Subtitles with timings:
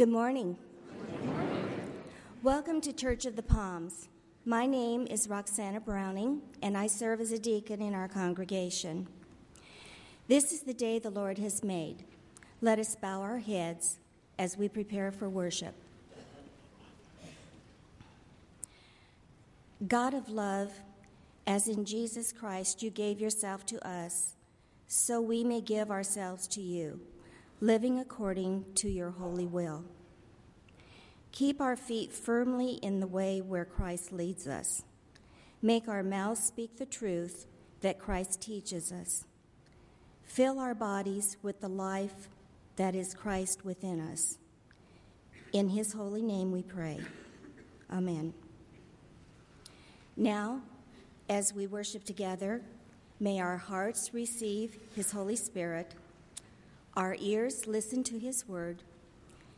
[0.00, 0.56] Good morning.
[2.42, 4.08] Welcome to Church of the Palms.
[4.46, 9.06] My name is Roxana Browning, and I serve as a deacon in our congregation.
[10.26, 12.04] This is the day the Lord has made.
[12.62, 13.98] Let us bow our heads
[14.38, 15.74] as we prepare for worship.
[19.86, 20.72] God of love,
[21.46, 24.32] as in Jesus Christ you gave yourself to us,
[24.88, 27.00] so we may give ourselves to you,
[27.60, 29.84] living according to your holy will.
[31.32, 34.82] Keep our feet firmly in the way where Christ leads us.
[35.62, 37.46] Make our mouths speak the truth
[37.82, 39.24] that Christ teaches us.
[40.24, 42.28] Fill our bodies with the life
[42.76, 44.38] that is Christ within us.
[45.52, 47.00] In his holy name we pray.
[47.92, 48.32] Amen.
[50.16, 50.62] Now,
[51.28, 52.62] as we worship together,
[53.18, 55.94] may our hearts receive his Holy Spirit,
[57.00, 58.82] our ears listen to his word,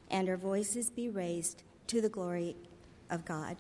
[0.09, 2.55] and our voices be raised to the glory
[3.11, 3.57] of God.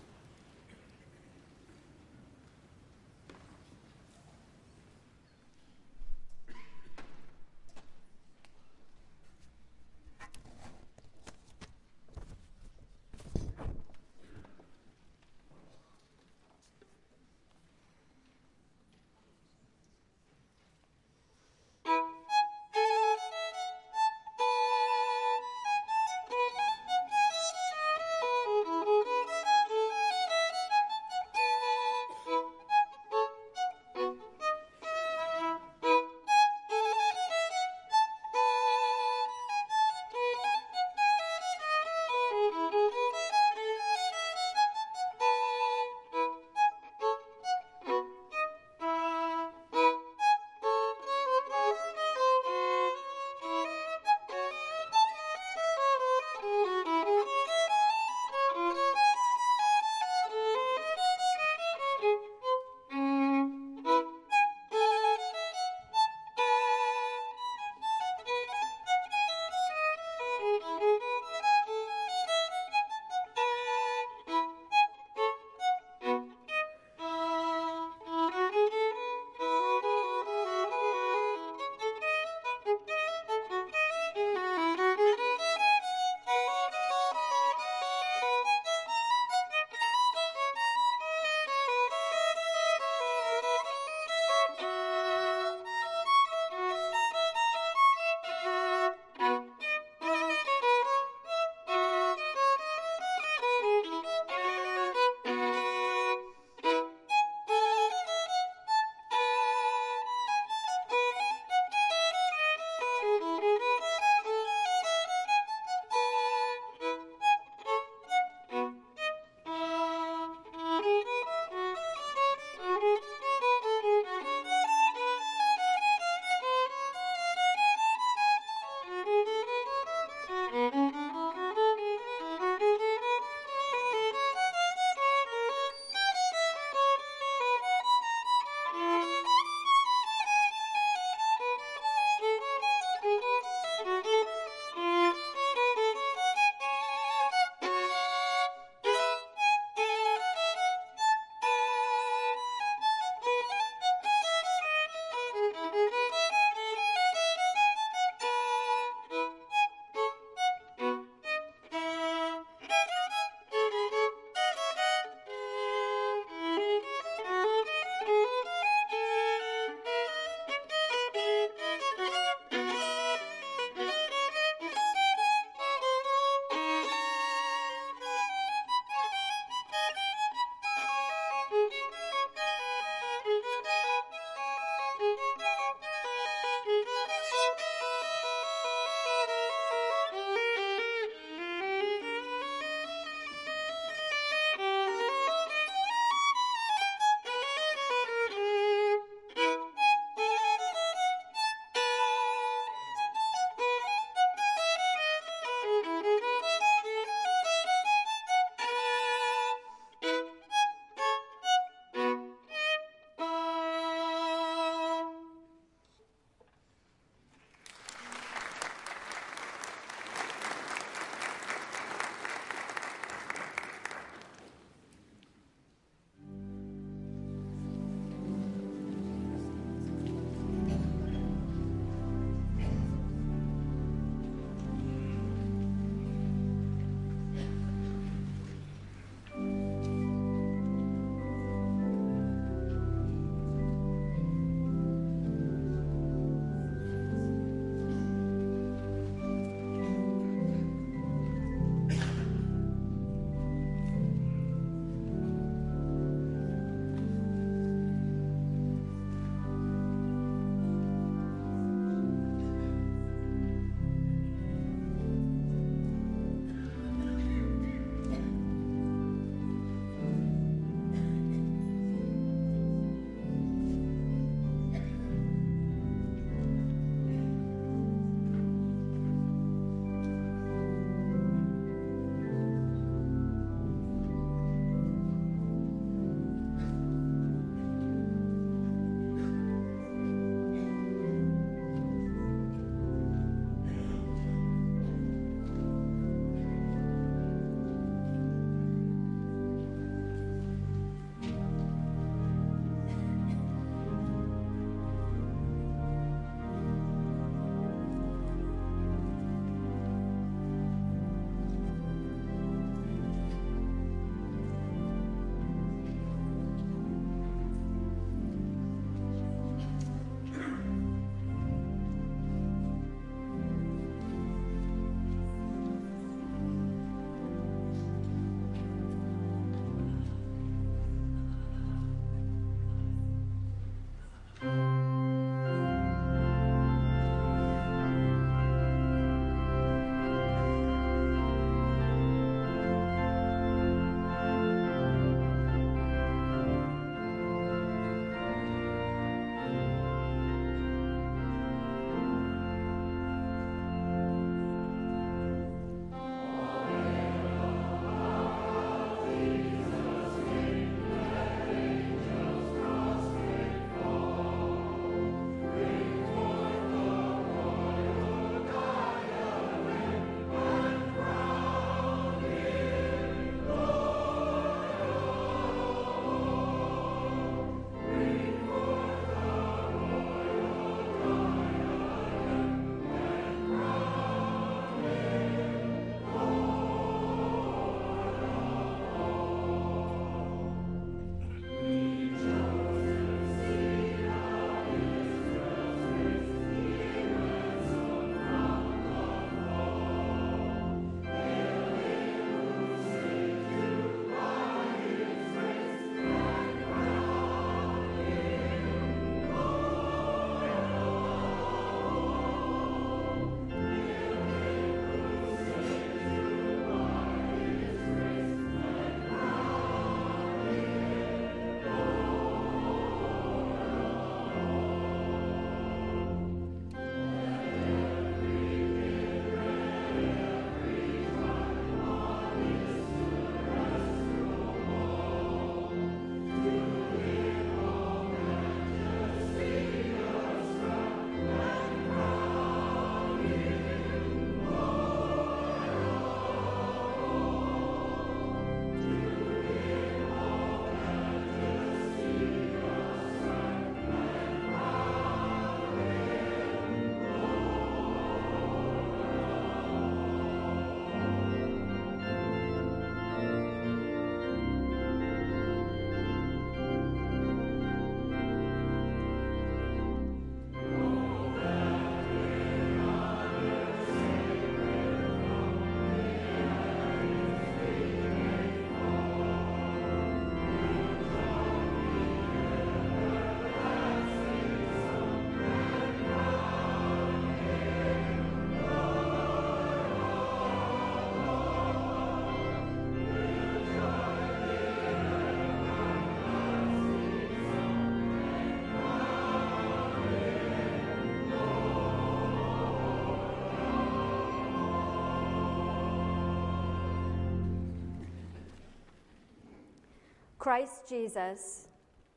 [510.43, 511.69] Christ Jesus,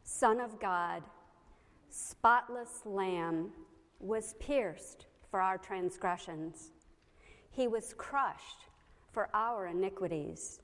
[0.03, 1.03] Son of God,
[1.91, 3.51] spotless Lamb,
[3.99, 6.71] was pierced for our transgressions.
[7.51, 8.65] He was crushed
[9.11, 10.59] for our iniquities.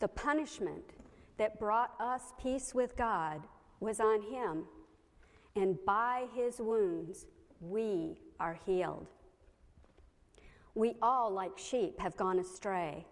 [0.00, 0.94] The punishment
[1.36, 3.42] that brought us peace with God
[3.80, 4.64] was on him,
[5.54, 7.26] and by his wounds
[7.60, 9.08] we are healed.
[10.74, 13.04] We all, like sheep, have gone astray.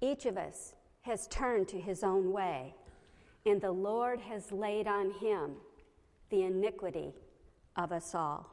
[0.00, 2.74] Each of us has turned to his own way,
[3.46, 5.52] and the Lord has laid on him
[6.30, 7.12] the iniquity
[7.76, 8.48] of us all.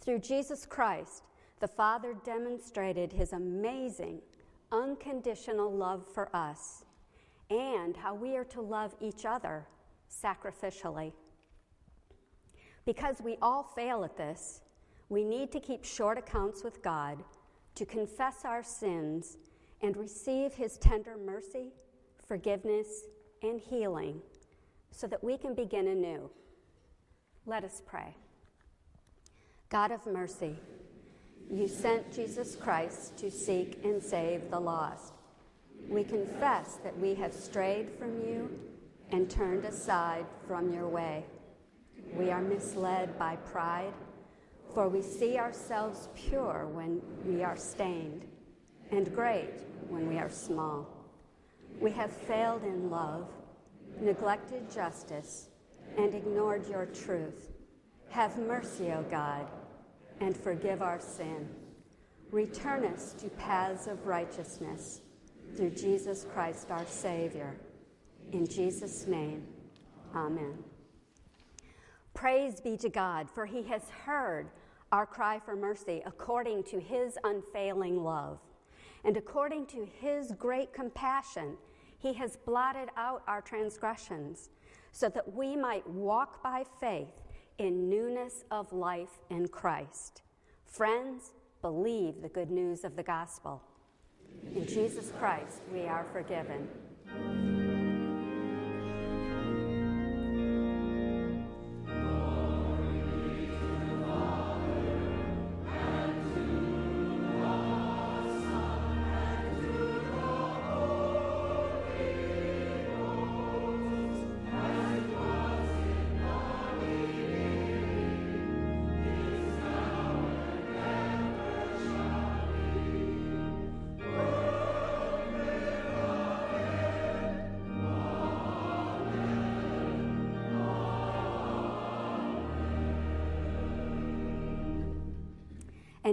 [0.00, 1.22] Through Jesus Christ,
[1.60, 4.20] the Father demonstrated his amazing,
[4.72, 6.84] unconditional love for us
[7.50, 9.66] and how we are to love each other
[10.10, 11.12] sacrificially.
[12.84, 14.62] Because we all fail at this,
[15.08, 17.22] we need to keep short accounts with God,
[17.74, 19.36] to confess our sins,
[19.82, 21.72] and receive His tender mercy,
[22.26, 23.04] forgiveness,
[23.42, 24.20] and healing
[24.90, 26.30] so that we can begin anew.
[27.46, 28.14] Let us pray.
[29.68, 30.54] God of mercy,
[31.50, 35.14] you sent Jesus Christ to seek and save the lost.
[35.88, 38.50] We confess that we have strayed from you
[39.10, 41.24] and turned aside from your way.
[42.14, 43.92] We are misled by pride,
[44.74, 48.26] for we see ourselves pure when we are stained,
[48.90, 51.01] and great when we are small.
[51.82, 53.26] We have failed in love,
[54.00, 55.48] neglected justice,
[55.98, 57.50] and ignored your truth.
[58.08, 59.48] Have mercy, O God,
[60.20, 61.48] and forgive our sin.
[62.30, 65.00] Return us to paths of righteousness
[65.56, 67.56] through Jesus Christ our Savior.
[68.30, 69.44] In Jesus' name,
[70.14, 70.62] amen.
[72.14, 74.50] Praise be to God, for he has heard
[74.92, 78.38] our cry for mercy according to his unfailing love.
[79.04, 81.56] And according to his great compassion,
[82.02, 84.50] he has blotted out our transgressions,
[84.90, 87.22] so that we might walk by faith
[87.58, 90.22] in newness of life in Christ.
[90.66, 93.62] Friends, believe the good news of the gospel.
[94.54, 96.68] In Jesus Christ, we are forgiven.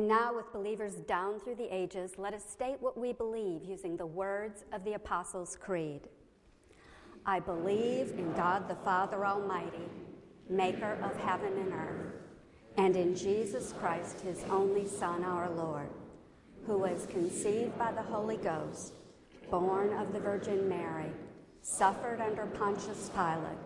[0.10, 4.08] Now, with believers down through the ages, let us state what we believe using the
[4.08, 6.02] words of the Apostles' Creed.
[7.28, 9.88] I believe in God the Father Almighty,
[10.50, 12.14] maker of heaven and earth,
[12.76, 15.90] and in Jesus Christ, his only Son, our Lord,
[16.66, 18.94] who was conceived by the Holy Ghost,
[19.52, 21.12] born of the Virgin Mary,
[21.62, 23.60] suffered under Pontius Pilate,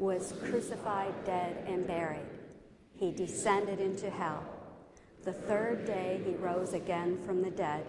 [0.00, 2.26] was crucified, dead, and buried.
[2.96, 4.42] He descended into hell.
[5.24, 7.86] The third day he rose again from the dead.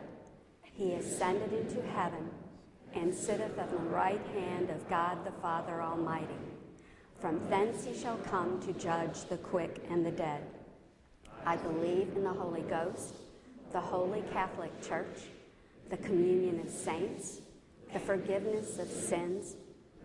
[0.64, 2.30] He ascended into heaven
[2.94, 6.34] and sitteth at the right hand of God the Father Almighty.
[7.20, 10.44] From thence he shall come to judge the quick and the dead.
[11.46, 13.16] I believe in the Holy Ghost,
[13.74, 15.24] the holy Catholic Church,
[15.90, 17.42] the communion of saints,
[17.92, 19.56] the forgiveness of sins,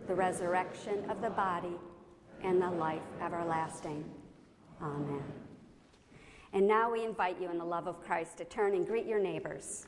[0.07, 1.75] the resurrection of the body,
[2.43, 4.03] and the life everlasting.
[4.81, 5.40] Amen.
[6.53, 9.19] And now we invite you in the love of Christ to turn and greet your
[9.19, 9.87] neighbors.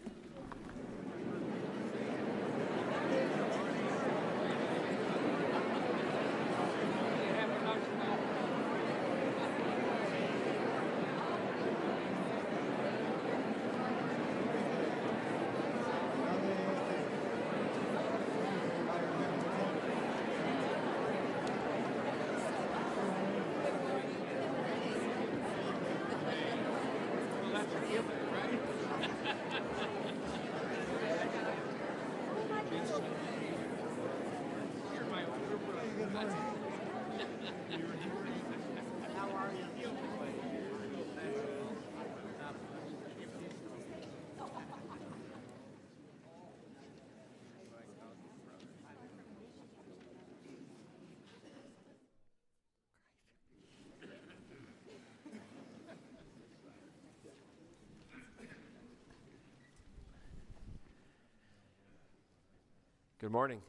[63.23, 63.61] Good morning.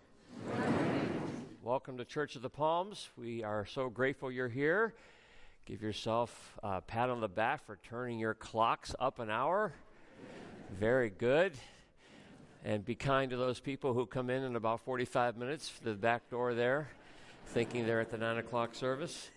[1.63, 3.11] Welcome to Church of the Palms.
[3.17, 4.95] We are so grateful you're here.
[5.65, 9.73] Give yourself a pat on the back for turning your clocks up an hour.
[10.77, 11.53] Very good.
[12.65, 16.29] And be kind to those people who come in in about 45 minutes the back
[16.31, 16.89] door there,
[17.47, 19.31] thinking they're at the 9 o'clock service.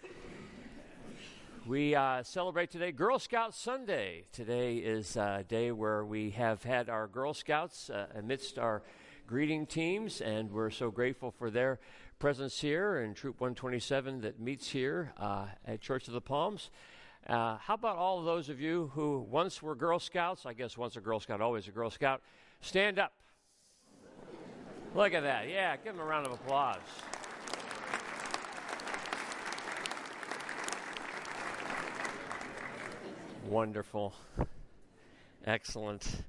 [1.67, 4.23] We uh, celebrate today Girl Scout Sunday.
[4.31, 8.81] Today is a day where we have had our Girl Scouts uh, amidst our
[9.27, 11.79] greeting teams, and we're so grateful for their
[12.17, 16.71] presence here and Troop 127 that meets here uh, at Church of the Palms.
[17.27, 20.45] Uh, how about all of those of you who once were Girl Scouts?
[20.45, 22.21] I guess once a Girl Scout, always a Girl Scout.
[22.61, 23.11] Stand up.
[24.95, 25.49] Look at that.
[25.49, 26.77] Yeah, give them a round of applause.
[33.45, 34.13] Wonderful.
[35.45, 36.23] Excellent.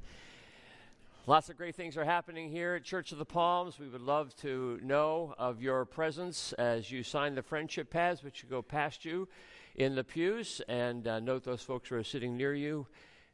[1.28, 3.78] Lots of great things are happening here at Church of the Palms.
[3.78, 8.48] We would love to know of your presence as you sign the friendship pads, which
[8.48, 9.28] go past you
[9.76, 12.86] in the pews, and uh, note those folks who are sitting near you,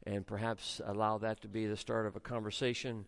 [0.06, 3.06] and perhaps allow that to be the start of a conversation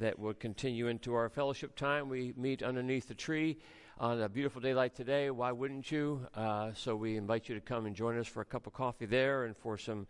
[0.00, 2.10] that would continue into our fellowship time.
[2.10, 3.56] We meet underneath the tree
[3.98, 5.30] on a beautiful day like today.
[5.30, 6.26] Why wouldn't you?
[6.34, 9.06] Uh, so we invite you to come and join us for a cup of coffee
[9.06, 10.06] there and for some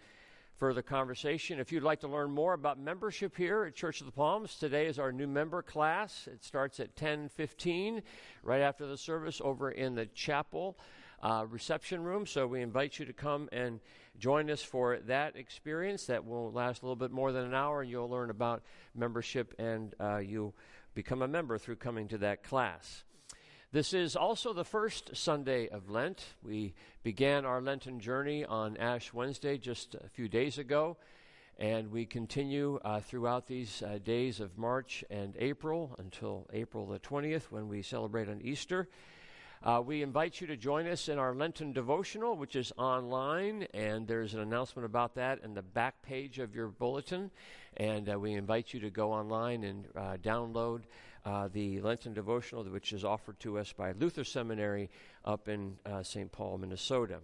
[0.57, 1.59] further conversation.
[1.59, 4.87] If you'd like to learn more about membership here at Church of the Palms, today
[4.87, 6.27] is our new member class.
[6.33, 8.03] It starts at 10:15,
[8.43, 10.79] right after the service, over in the chapel
[11.23, 12.25] uh, reception room.
[12.25, 13.81] So we invite you to come and
[14.19, 16.07] join us for that experience.
[16.07, 18.63] That will last a little bit more than an hour, and you'll learn about
[18.95, 20.55] membership, and uh, you'll
[20.95, 23.05] become a member through coming to that class.
[23.73, 26.25] This is also the first Sunday of Lent.
[26.41, 30.97] We began our Lenten journey on Ash Wednesday just a few days ago,
[31.59, 37.01] and we continue uh, throughout these uh, days of March and April until April the
[37.01, 38.89] 20th when we celebrate on Easter.
[39.65, 44.07] Uh, we invite you to join us in our Lenten devotional, which is online, and
[44.07, 47.33] there's an announcement about that in the back page of your bulletin.
[47.79, 50.83] And uh, we invite you to go online and uh, download
[51.27, 54.89] uh, the Lenten devotional, which is offered to us by Luther Seminary
[55.25, 56.31] up in uh, St.
[56.31, 57.19] Paul, Minnesota.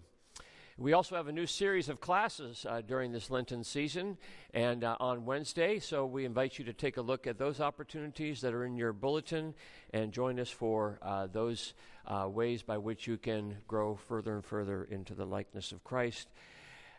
[0.77, 4.17] We also have a new series of classes uh, during this Lenten season
[4.53, 8.41] and uh, on Wednesday, so we invite you to take a look at those opportunities
[8.41, 9.55] that are in your bulletin
[9.93, 11.75] and join us for uh, those
[12.07, 16.27] uh, ways by which you can grow further and further into the likeness of Christ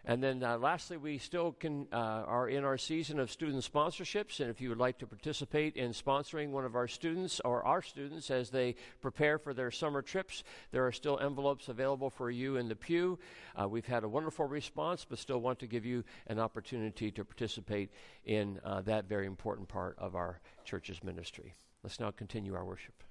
[0.06, 4.42] and then uh, lastly, we still can, uh, are in our season of student sponsorships.
[4.42, 7.82] And if you would like to participate in sponsoring one of our students or our
[7.82, 12.58] students as they prepare for their summer trips, there are still envelopes available for you
[12.58, 13.18] in the pew.
[13.56, 17.24] Uh, we've had a wonderful response, but still want to give you an opportunity to
[17.24, 17.90] participate
[18.26, 21.56] in uh, that very important part of our church's ministry.
[21.82, 23.04] Let's now continue our worship.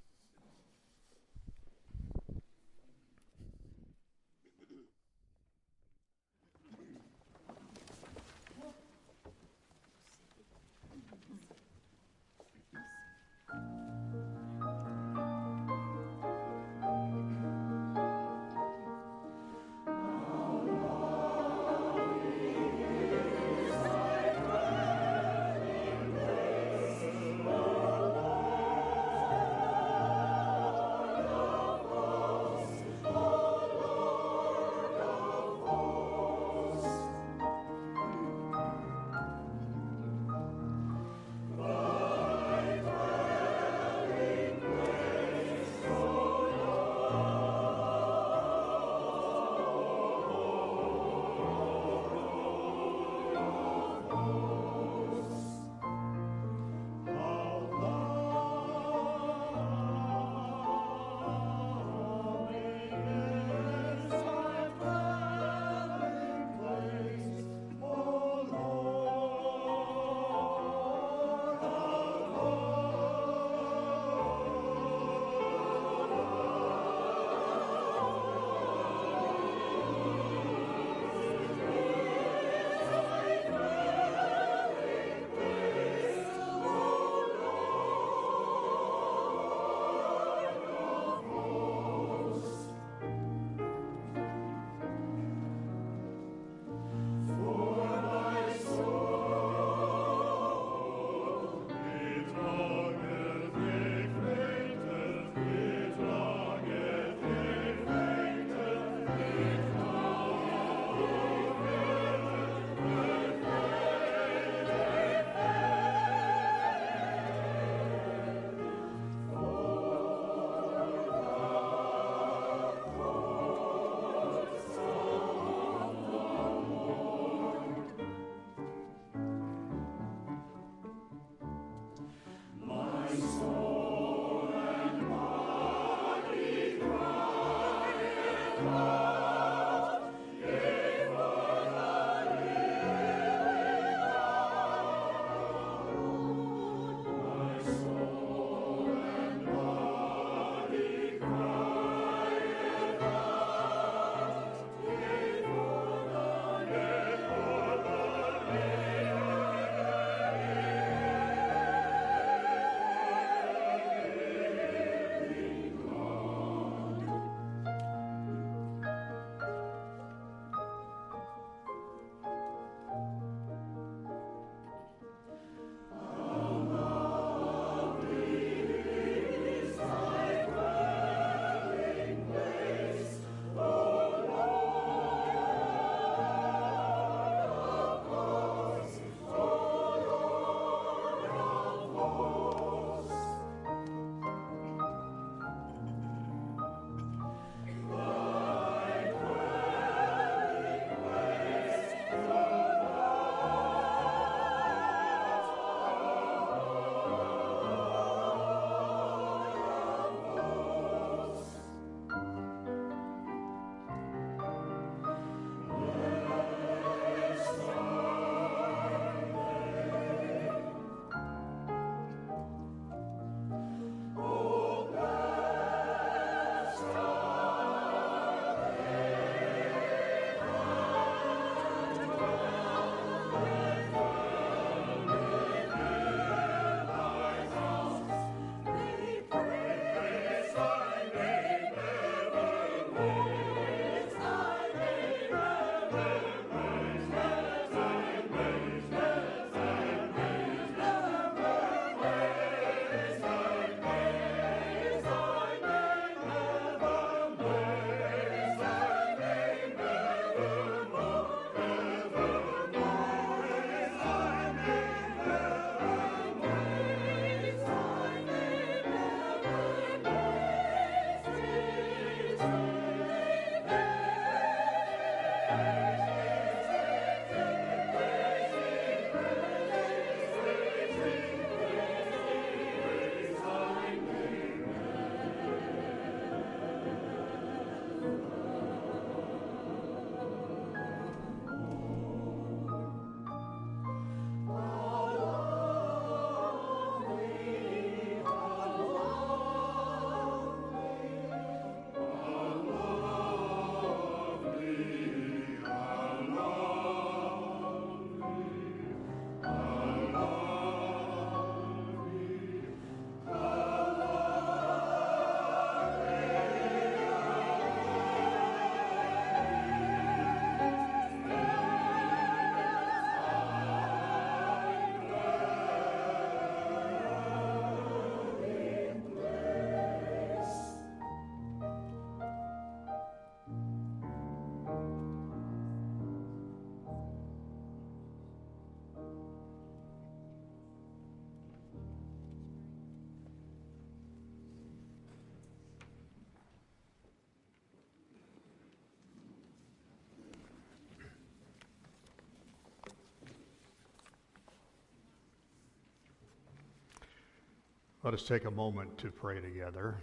[358.05, 359.97] Let us take a moment to pray together.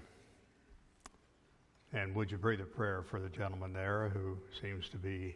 [1.91, 5.35] And would you pray a prayer for the gentleman there who seems to be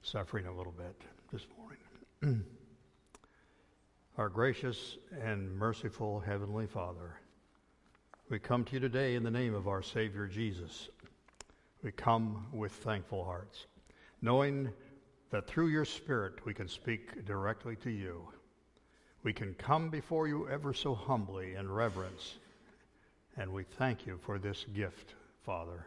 [0.00, 2.46] suffering a little bit this morning?
[4.16, 7.20] Our gracious and merciful Heavenly Father,
[8.30, 10.88] we come to you today in the name of our Savior Jesus.
[11.82, 13.66] We come with thankful hearts,
[14.22, 14.70] knowing
[15.30, 18.28] that through your Spirit we can speak directly to you
[19.28, 22.38] we can come before you ever so humbly in reverence.
[23.36, 25.12] And we thank you for this gift,
[25.44, 25.84] Father.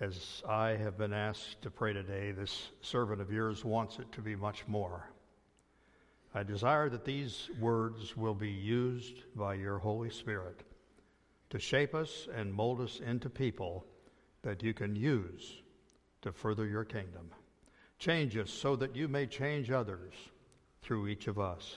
[0.00, 4.20] As I have been asked to pray today, this servant of yours wants it to
[4.20, 5.08] be much more.
[6.34, 10.64] I desire that these words will be used by your Holy Spirit
[11.50, 13.86] to shape us and mold us into people
[14.42, 15.62] that you can use
[16.22, 17.30] to further your kingdom.
[18.00, 20.14] Change us so that you may change others
[20.82, 21.76] through each of us.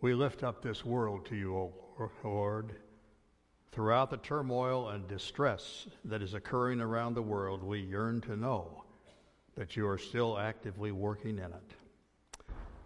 [0.00, 1.72] We lift up this world to you, O
[2.22, 2.76] Lord.
[3.72, 8.84] Throughout the turmoil and distress that is occurring around the world, we yearn to know
[9.56, 11.74] that you are still actively working in it.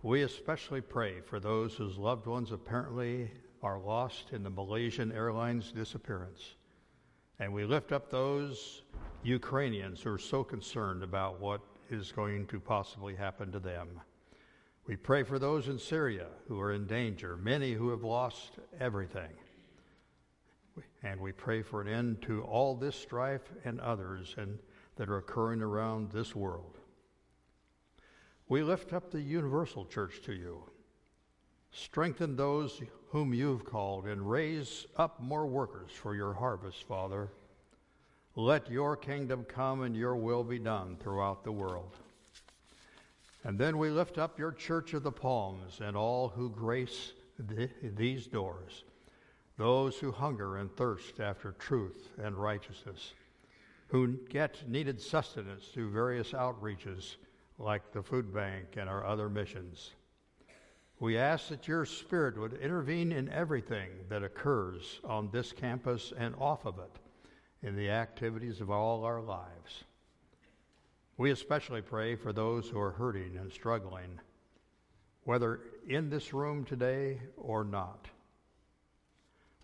[0.02, 3.30] We especially pray for those whose loved ones apparently
[3.62, 6.56] are lost in the Malaysian Airlines disappearance.
[7.38, 8.82] And we lift up those
[9.22, 11.60] Ukrainians who are so concerned about what
[11.92, 14.00] is going to possibly happen to them.
[14.86, 19.30] We pray for those in Syria who are in danger, many who have lost everything.
[21.02, 24.58] And we pray for an end to all this strife and others and
[24.96, 26.78] that are occurring around this world.
[28.48, 30.64] We lift up the universal church to you.
[31.70, 37.30] Strengthen those whom you've called and raise up more workers for your harvest, Father.
[38.34, 41.96] Let your kingdom come and your will be done throughout the world.
[43.44, 47.68] And then we lift up your church of the palms and all who grace the,
[47.82, 48.84] these doors,
[49.58, 53.12] those who hunger and thirst after truth and righteousness,
[53.88, 57.16] who get needed sustenance through various outreaches
[57.58, 59.90] like the food bank and our other missions.
[61.00, 66.34] We ask that your Spirit would intervene in everything that occurs on this campus and
[66.38, 67.01] off of it
[67.62, 69.84] in the activities of all our lives.
[71.16, 74.18] We especially pray for those who are hurting and struggling,
[75.24, 78.08] whether in this room today or not.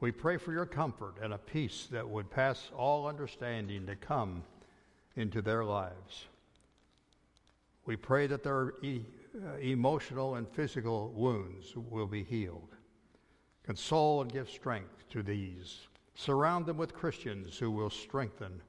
[0.01, 4.45] We pray for your comfort and a peace that would pass all understanding to come
[5.17, 6.27] into their lives.
[7.85, 12.69] We pray that their e- uh, emotional and physical wounds will be healed.
[13.65, 18.61] Console and give strength to these Surround them with Christians who will strengthen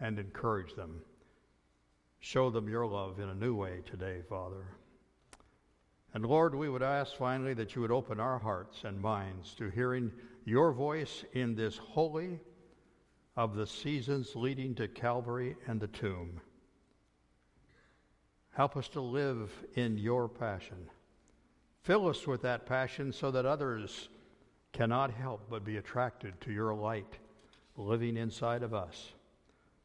[0.00, 1.02] and encourage them.
[2.20, 4.64] Show them your love in a new way today, Father.
[6.14, 9.68] And Lord, we would ask finally that you would open our hearts and minds to
[9.68, 10.10] hearing
[10.46, 12.40] your voice in this holy
[13.36, 16.40] of the seasons leading to Calvary and the tomb.
[18.52, 20.88] Help us to live in your passion.
[21.82, 24.08] Fill us with that passion so that others
[24.72, 27.18] cannot help but be attracted to your light
[27.76, 29.12] living inside of us.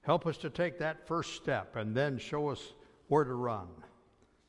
[0.02, 2.74] Help us to take that first step and then show us
[3.08, 3.68] where to run.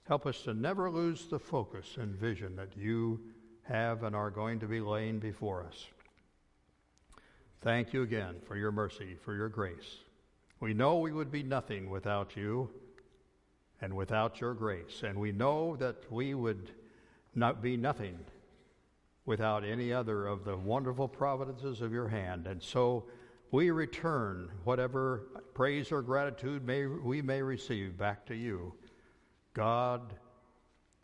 [0.06, 3.20] Help us to never lose the focus and vision that you
[3.64, 5.86] have and are going to be laying before us.
[7.60, 9.98] Thank you again for your mercy, for your grace.
[10.60, 12.70] We know we would be nothing without you
[13.80, 16.70] and without your grace, and we know that we would
[17.34, 18.18] not be nothing
[19.28, 22.46] without any other of the wonderful providences of your hand.
[22.46, 23.04] And so
[23.50, 28.72] we return whatever praise or gratitude may, we may receive back to you.
[29.52, 30.14] God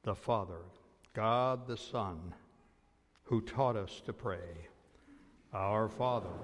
[0.04, 0.62] the Father,
[1.12, 2.34] God the Son,
[3.24, 4.68] who taught us to pray.
[5.52, 6.34] Our Father,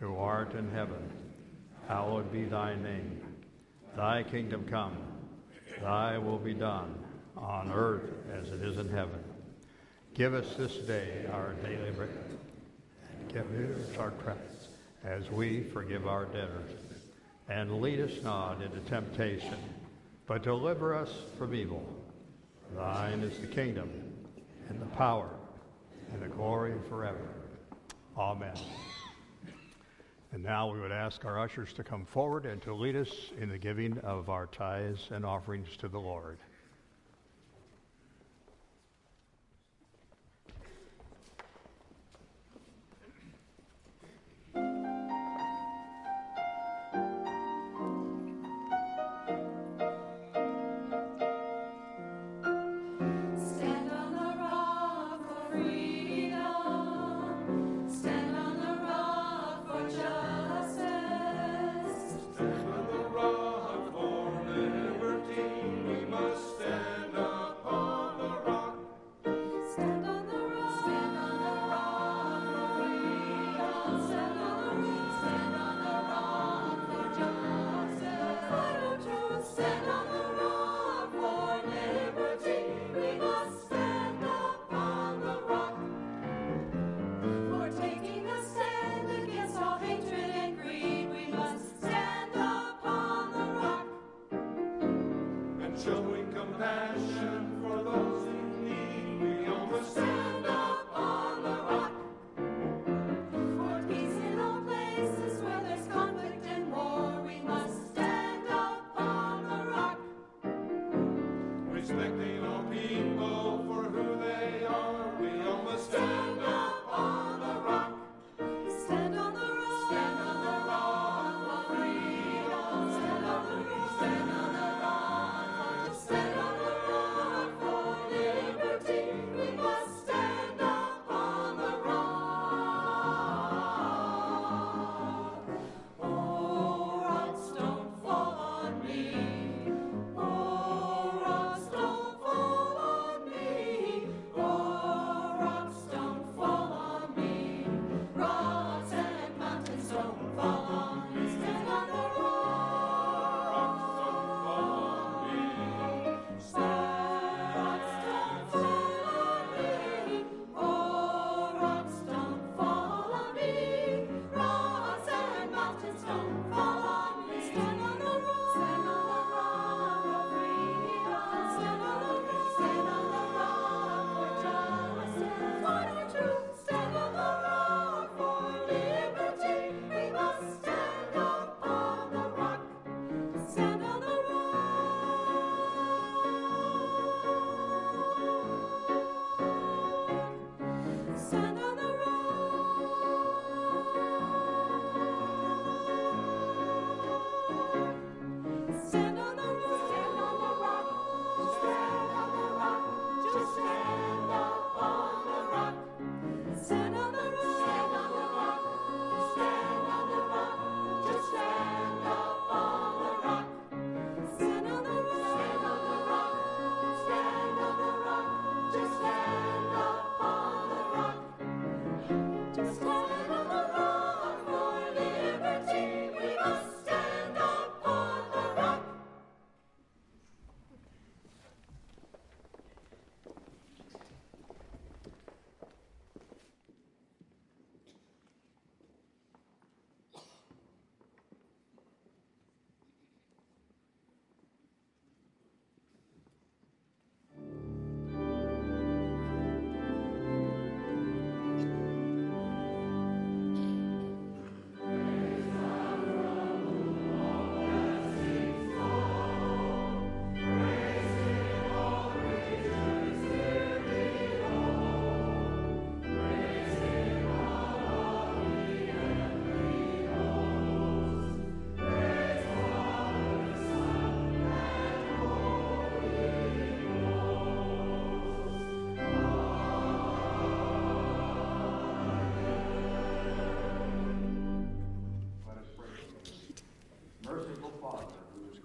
[0.00, 1.10] who art in heaven,
[1.88, 3.22] hallowed be thy name.
[3.96, 4.98] Thy kingdom come,
[5.80, 6.94] thy will be done,
[7.38, 9.31] on earth as it is in heaven.
[10.14, 12.10] Give us this day our daily bread.
[13.18, 13.46] And give
[13.78, 14.68] us our trespasses,
[15.04, 16.70] as we forgive our debtors.
[17.48, 19.56] And lead us not into temptation,
[20.26, 21.82] but deliver us from evil.
[22.76, 23.90] Thine is the kingdom,
[24.68, 25.30] and the power,
[26.12, 27.28] and the glory forever.
[28.18, 28.54] Amen.
[30.32, 33.48] And now we would ask our ushers to come forward and to lead us in
[33.48, 36.38] the giving of our tithes and offerings to the Lord.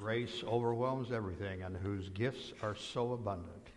[0.08, 3.68] Grace overwhelms everything and whose gifts are so abundant.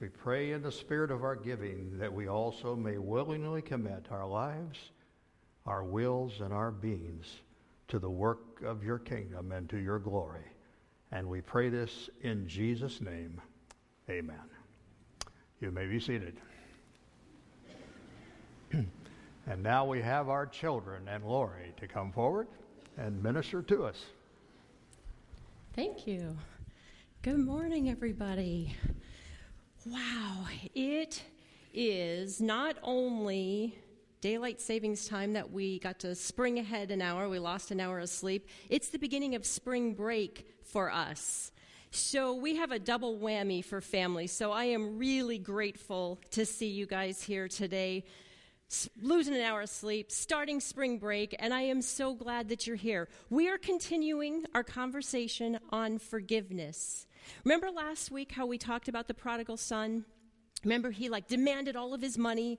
[0.00, 4.26] We pray in the spirit of our giving that we also may willingly commit our
[4.26, 4.90] lives,
[5.64, 7.28] our wills, and our beings
[7.86, 10.50] to the work of your kingdom and to your glory.
[11.12, 13.40] And we pray this in Jesus' name.
[14.10, 14.50] Amen.
[15.60, 16.40] You may be seated.
[18.72, 22.48] and now we have our children and Lori to come forward
[22.98, 24.06] and minister to us.
[25.76, 26.34] Thank you.
[27.20, 28.74] Good morning, everybody.
[29.84, 31.22] Wow, it
[31.74, 33.76] is not only
[34.22, 37.98] daylight savings time that we got to spring ahead an hour, we lost an hour
[37.98, 38.48] of sleep.
[38.70, 41.52] It's the beginning of spring break for us.
[41.90, 44.32] So we have a double whammy for families.
[44.32, 48.06] So I am really grateful to see you guys here today
[49.00, 52.76] losing an hour of sleep, starting spring break, and I am so glad that you're
[52.76, 53.08] here.
[53.30, 57.06] We are continuing our conversation on forgiveness.
[57.44, 60.04] Remember last week how we talked about the prodigal son?
[60.64, 62.58] Remember, he like demanded all of his money.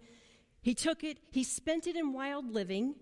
[0.62, 2.96] He took it, he spent it in wild living,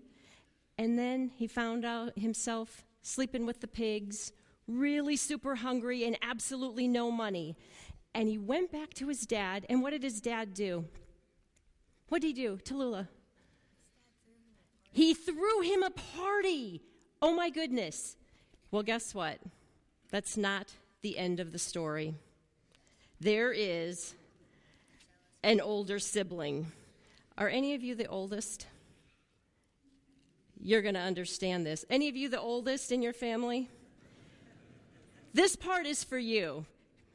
[0.78, 4.32] and then he found out himself sleeping with the pigs,
[4.66, 7.56] really super hungry, and absolutely no money.
[8.14, 10.86] And he went back to his dad, and what did his dad do?
[12.08, 13.08] What did he do, Tallulah?
[14.92, 16.82] He threw him a party.
[17.20, 18.16] Oh my goodness.
[18.70, 19.38] Well, guess what?
[20.10, 22.14] That's not the end of the story.
[23.20, 24.14] There is
[25.42, 26.72] an older sibling.
[27.36, 28.66] Are any of you the oldest?
[30.60, 31.84] You're going to understand this.
[31.90, 33.68] Any of you the oldest in your family?
[35.34, 36.64] This part is for you,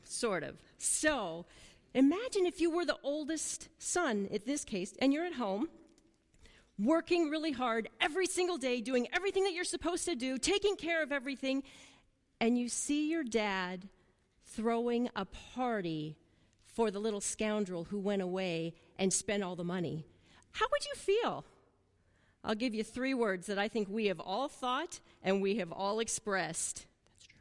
[0.04, 0.56] sort of.
[0.78, 1.46] So,
[1.94, 5.68] Imagine if you were the oldest son, in this case, and you're at home,
[6.80, 11.04] working really hard every single day, doing everything that you're supposed to do, taking care
[11.04, 11.64] of everything,
[12.40, 13.90] and you see your dad
[14.46, 16.18] throwing a party
[16.66, 20.06] for the little scoundrel who went away and spent all the money,
[20.52, 21.46] how would you feel?
[22.44, 25.72] I'll give you three words that I think we have all thought and we have
[25.72, 26.86] all expressed.
[27.10, 27.38] That's true.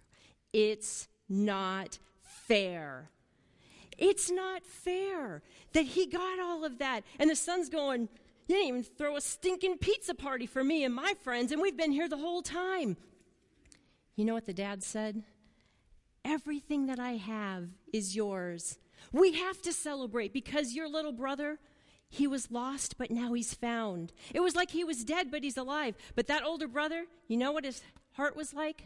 [0.53, 3.09] It's not fair.
[4.01, 5.43] It's not fair
[5.75, 7.05] that he got all of that.
[7.19, 8.09] And the son's going,
[8.49, 11.77] You didn't even throw a stinking pizza party for me and my friends, and we've
[11.77, 12.97] been here the whole time.
[14.17, 15.23] You know what the dad said?
[16.25, 18.79] Everything that I have is yours.
[19.13, 21.59] We have to celebrate because your little brother,
[22.09, 24.13] he was lost, but now he's found.
[24.35, 25.95] It was like he was dead, but he's alive.
[26.15, 27.83] But that older brother, you know what his
[28.13, 28.85] heart was like?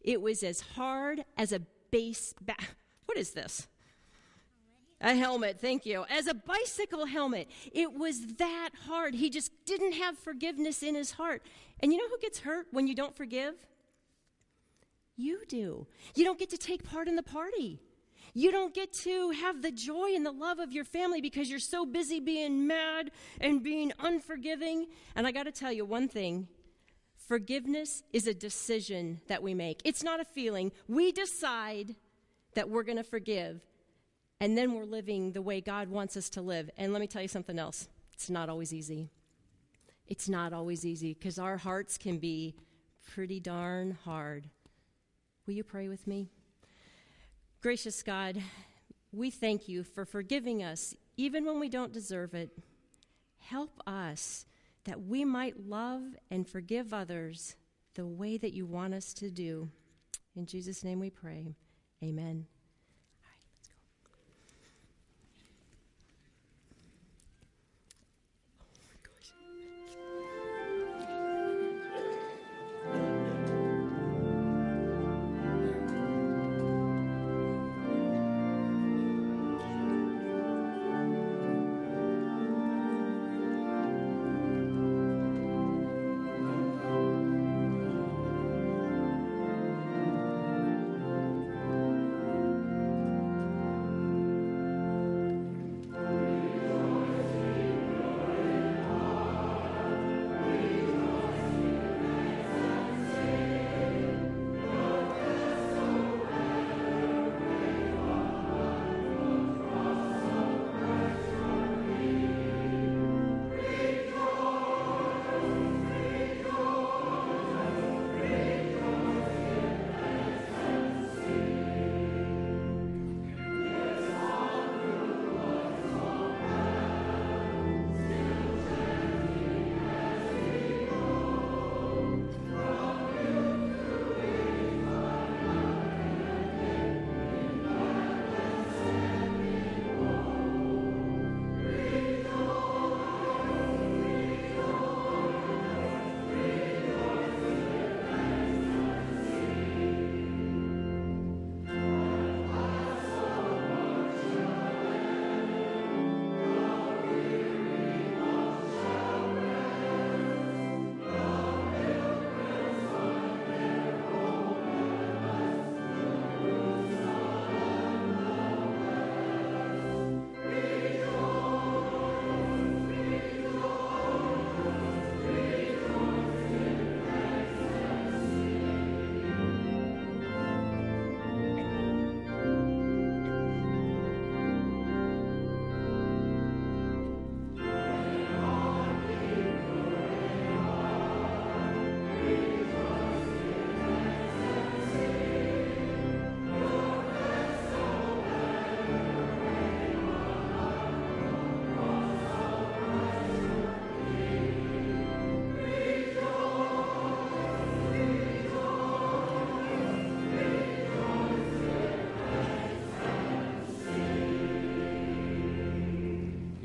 [0.00, 2.34] It was as hard as a base.
[2.40, 2.56] Ba-
[3.06, 3.68] what is this?
[5.00, 6.04] A helmet, thank you.
[6.10, 7.48] As a bicycle helmet.
[7.72, 9.14] It was that hard.
[9.14, 11.42] He just didn't have forgiveness in his heart.
[11.80, 13.54] And you know who gets hurt when you don't forgive?
[15.16, 15.86] You do.
[16.14, 17.80] You don't get to take part in the party.
[18.34, 21.58] You don't get to have the joy and the love of your family because you're
[21.58, 24.86] so busy being mad and being unforgiving.
[25.16, 26.48] And I got to tell you one thing
[27.16, 30.72] forgiveness is a decision that we make, it's not a feeling.
[30.88, 31.96] We decide
[32.54, 33.60] that we're going to forgive,
[34.40, 36.70] and then we're living the way God wants us to live.
[36.76, 39.10] And let me tell you something else it's not always easy.
[40.06, 42.56] It's not always easy because our hearts can be
[43.14, 44.48] pretty darn hard.
[45.46, 46.28] Will you pray with me?
[47.60, 48.42] Gracious God,
[49.12, 52.50] we thank you for forgiving us even when we don't deserve it.
[53.38, 54.46] Help us
[54.84, 57.56] that we might love and forgive others
[57.94, 59.68] the way that you want us to do.
[60.34, 61.54] In Jesus' name we pray.
[62.02, 62.46] Amen.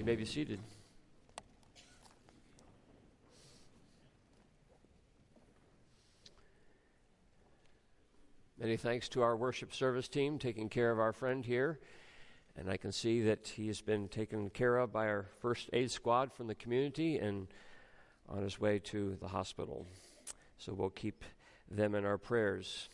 [0.05, 0.59] You may be seated.
[8.59, 11.79] Many thanks to our worship service team taking care of our friend here.
[12.55, 15.89] And I can see that he has been taken care of by our first aid
[15.89, 17.47] squad from the community and
[18.29, 19.87] on his way to the hospital.
[20.59, 21.23] So we'll keep
[21.71, 22.89] them in our prayers.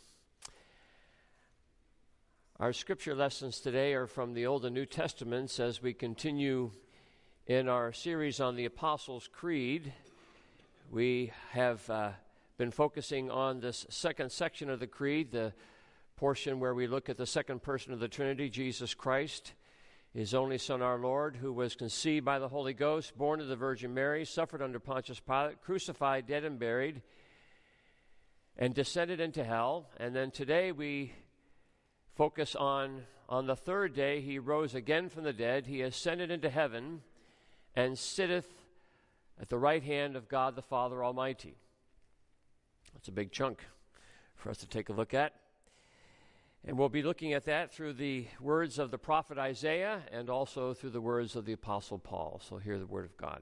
[2.58, 6.72] Our scripture lessons today are from the Old and New Testaments as we continue
[7.52, 9.92] in our series on the Apostles' Creed,
[10.90, 12.12] we have uh,
[12.58, 15.52] been focusing on this second section of the Creed, the
[16.16, 19.52] portion where we look at the second person of the Trinity, Jesus Christ.
[20.14, 23.58] his only Son, our Lord, who was conceived by the Holy Ghost, born of the
[23.58, 27.02] Virgin Mary, suffered under Pontius Pilate, crucified, dead, and buried,
[28.56, 29.90] and descended into hell.
[29.98, 31.12] And then today we
[32.16, 36.50] focus on on the third day he rose again from the dead, he ascended into
[36.50, 37.02] heaven,
[37.76, 38.48] and sitteth
[39.40, 41.56] at the right hand of God the Father Almighty.
[42.94, 43.60] That's a big chunk
[44.36, 45.34] for us to take a look at.
[46.64, 50.74] And we'll be looking at that through the words of the prophet Isaiah and also
[50.74, 52.40] through the words of the apostle Paul.
[52.48, 53.42] So hear the word of God.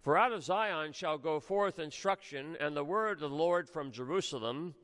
[0.00, 3.90] For out of Zion shall go forth instruction, and the word of the Lord from
[3.90, 4.74] Jerusalem.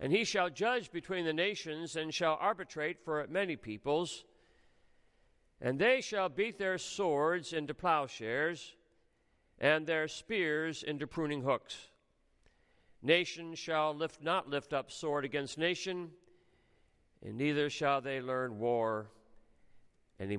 [0.00, 4.24] And he shall judge between the nations, and shall arbitrate for many peoples.
[5.60, 8.74] And they shall beat their swords into plowshares,
[9.58, 11.88] and their spears into pruning hooks.
[13.02, 16.10] Nation shall lift not lift up sword against nation,
[17.24, 19.10] and neither shall they learn war
[20.20, 20.36] any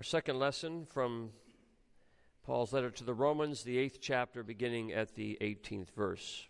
[0.00, 1.28] Our second lesson from
[2.46, 6.46] Paul's letter to the Romans, the eighth chapter, beginning at the 18th verse.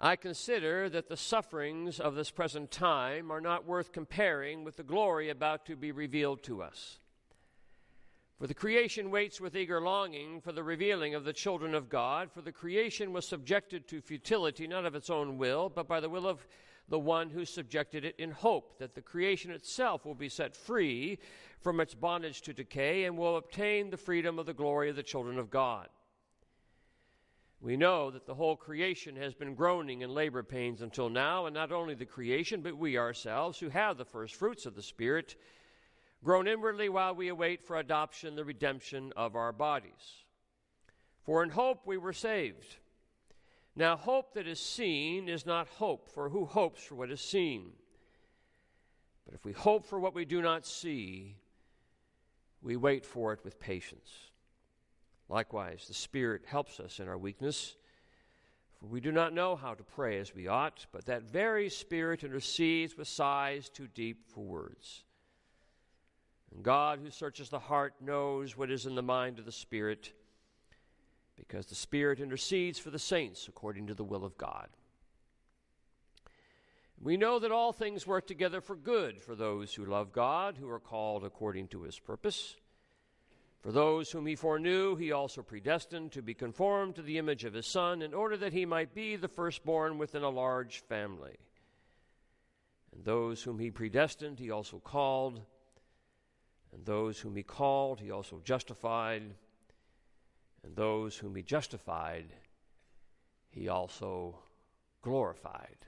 [0.00, 4.82] I consider that the sufferings of this present time are not worth comparing with the
[4.82, 6.98] glory about to be revealed to us.
[8.38, 12.32] For the creation waits with eager longing for the revealing of the children of God.
[12.32, 16.08] For the creation was subjected to futility, not of its own will, but by the
[16.08, 16.46] will of
[16.90, 21.18] the one who subjected it in hope that the creation itself will be set free
[21.60, 25.02] from its bondage to decay and will obtain the freedom of the glory of the
[25.02, 25.88] children of God.
[27.60, 31.54] We know that the whole creation has been groaning in labor pains until now, and
[31.54, 35.36] not only the creation, but we ourselves, who have the first fruits of the Spirit
[36.24, 40.24] groan inwardly while we await for adoption, the redemption of our bodies.
[41.22, 42.76] For in hope we were saved.
[43.76, 47.72] Now, hope that is seen is not hope, for who hopes for what is seen?
[49.24, 51.36] But if we hope for what we do not see,
[52.62, 54.10] we wait for it with patience.
[55.28, 57.76] Likewise, the Spirit helps us in our weakness.
[58.80, 62.24] For we do not know how to pray as we ought, but that very Spirit
[62.24, 65.04] intercedes with sighs too deep for words.
[66.52, 70.12] And God, who searches the heart, knows what is in the mind of the Spirit,
[71.40, 74.68] because the Spirit intercedes for the saints according to the will of God.
[77.02, 80.68] We know that all things work together for good for those who love God, who
[80.68, 82.56] are called according to his purpose.
[83.62, 87.54] For those whom he foreknew, he also predestined to be conformed to the image of
[87.54, 91.36] his Son, in order that he might be the firstborn within a large family.
[92.94, 95.40] And those whom he predestined, he also called.
[96.72, 99.22] And those whom he called, he also justified.
[100.64, 102.26] And those whom he justified,
[103.50, 104.38] he also
[105.02, 105.78] glorified.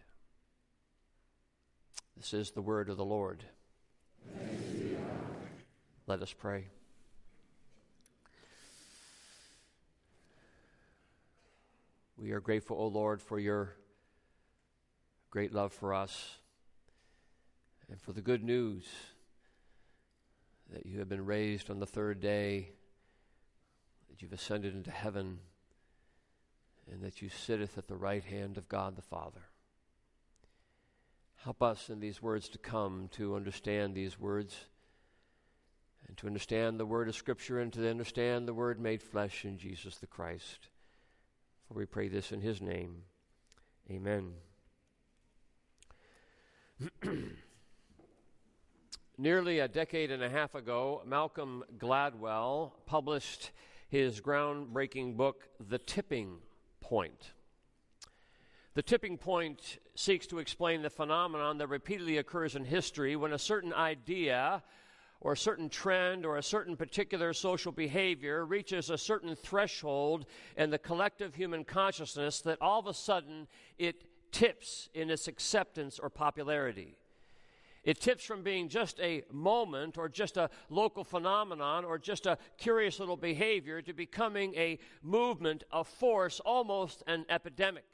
[2.16, 3.44] This is the word of the Lord.
[6.06, 6.66] Let us pray.
[12.16, 13.76] We are grateful, O Lord, for your
[15.30, 16.36] great love for us
[17.90, 18.84] and for the good news
[20.72, 22.70] that you have been raised on the third day,
[24.12, 25.38] that you've ascended into heaven,
[26.90, 29.40] and that you sitteth at the right hand of God the Father.
[31.36, 34.66] Help us in these words to come to understand these words
[36.06, 39.56] and to understand the word of Scripture and to understand the word made flesh in
[39.56, 40.68] Jesus the Christ.
[41.66, 43.04] For we pray this in his name.
[43.90, 44.34] Amen.
[49.16, 53.52] Nearly a decade and a half ago, Malcolm Gladwell published
[53.93, 56.38] his groundbreaking book, The Tipping
[56.80, 57.34] Point.
[58.72, 63.38] The tipping point seeks to explain the phenomenon that repeatedly occurs in history when a
[63.38, 64.62] certain idea
[65.20, 70.24] or a certain trend or a certain particular social behavior reaches a certain threshold
[70.57, 75.99] in the collective human consciousness that all of a sudden it tips in its acceptance
[75.99, 76.97] or popularity.
[77.85, 82.39] It tips from being just a moment or just a local phenomenon or just a
[82.57, 87.85] curious little behavior to becoming a movement, a force, almost an epidemic.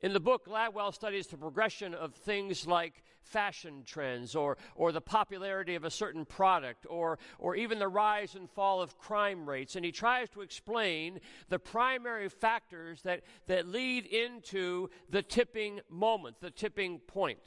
[0.00, 5.00] In the book, Gladwell studies the progression of things like fashion trends or, or the
[5.00, 9.74] popularity of a certain product or, or even the rise and fall of crime rates.
[9.74, 16.40] And he tries to explain the primary factors that, that lead into the tipping moment,
[16.40, 17.40] the tipping point.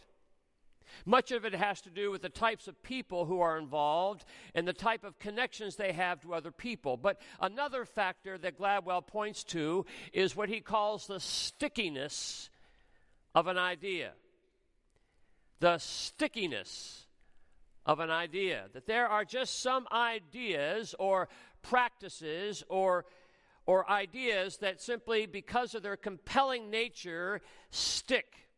[1.05, 4.25] Much of it has to do with the types of people who are involved
[4.55, 6.97] and the type of connections they have to other people.
[6.97, 12.49] But another factor that Gladwell points to is what he calls the stickiness
[13.35, 14.11] of an idea.
[15.59, 17.05] The stickiness
[17.85, 18.65] of an idea.
[18.73, 21.27] That there are just some ideas or
[21.61, 23.05] practices or
[23.65, 28.48] or ideas that simply because of their compelling nature stick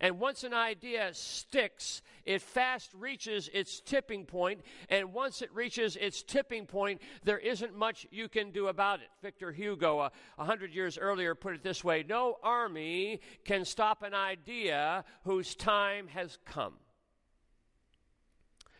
[0.00, 5.96] and once an idea sticks, it fast reaches its tipping point, and once it reaches
[5.96, 9.08] its tipping point, there isn't much you can do about it.
[9.22, 14.02] Victor Hugo, a uh, hundred years earlier, put it this way No army can stop
[14.02, 16.74] an idea whose time has come.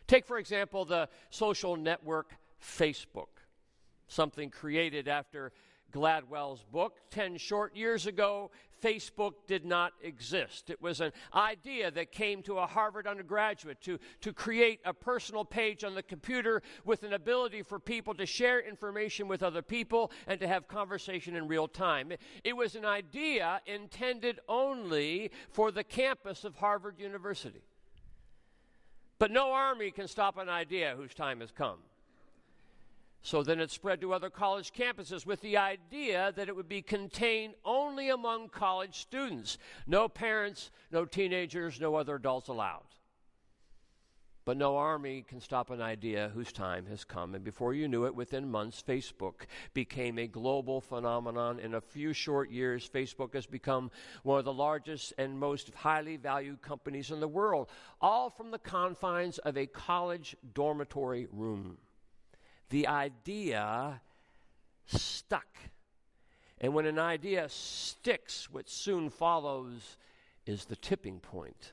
[0.06, 3.42] Take, for example, the social network Facebook,
[4.06, 5.52] something created after
[5.92, 6.98] Gladwell's book.
[7.10, 8.50] Ten short years ago,
[8.82, 10.70] Facebook did not exist.
[10.70, 15.44] It was an idea that came to a Harvard undergraduate to, to create a personal
[15.44, 20.10] page on the computer with an ability for people to share information with other people
[20.26, 22.12] and to have conversation in real time.
[22.44, 27.62] It was an idea intended only for the campus of Harvard University.
[29.18, 31.78] But no army can stop an idea whose time has come.
[33.22, 36.82] So then it spread to other college campuses with the idea that it would be
[36.82, 39.58] contained only among college students.
[39.86, 42.84] No parents, no teenagers, no other adults allowed.
[44.44, 47.34] But no army can stop an idea whose time has come.
[47.34, 49.42] And before you knew it, within months, Facebook
[49.74, 51.58] became a global phenomenon.
[51.58, 53.90] In a few short years, Facebook has become
[54.22, 57.68] one of the largest and most highly valued companies in the world,
[58.00, 61.76] all from the confines of a college dormitory room
[62.70, 64.00] the idea
[64.86, 65.46] stuck.
[66.60, 69.96] And when an idea sticks, what soon follows
[70.46, 71.72] is the tipping point.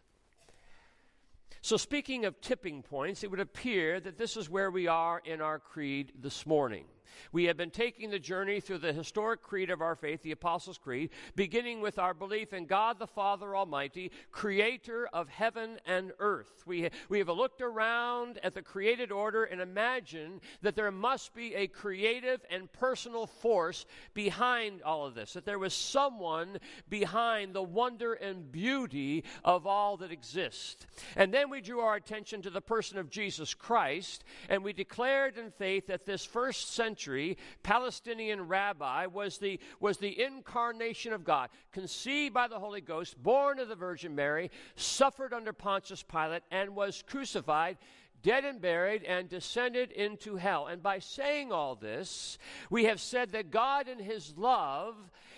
[1.62, 5.42] So, speaking of tipping points, it would appear that this is where we are in
[5.42, 6.86] our creed this morning.
[7.32, 10.78] We have been taking the journey through the historic creed of our faith, the Apostles'
[10.78, 16.64] Creed, beginning with our belief in God the Father Almighty, creator of heaven and earth.
[16.66, 21.54] We, we have looked around at the created order and imagined that there must be
[21.56, 26.58] a creative and personal force behind all of this, that there was someone
[26.90, 30.86] behind the wonder and beauty of all that exists.
[31.16, 35.38] And then we drew our attention to the person of Jesus Christ, and we declared
[35.38, 41.26] in faith that this first century century Palestinian rabbi was the, was the incarnation of
[41.26, 46.44] God, conceived by the Holy Ghost, born of the Virgin Mary, suffered under Pontius Pilate,
[46.52, 47.78] and was crucified
[48.24, 50.66] dead and buried, and descended into hell.
[50.66, 52.40] And by saying all this,
[52.72, 54.96] we have said that God, in His love,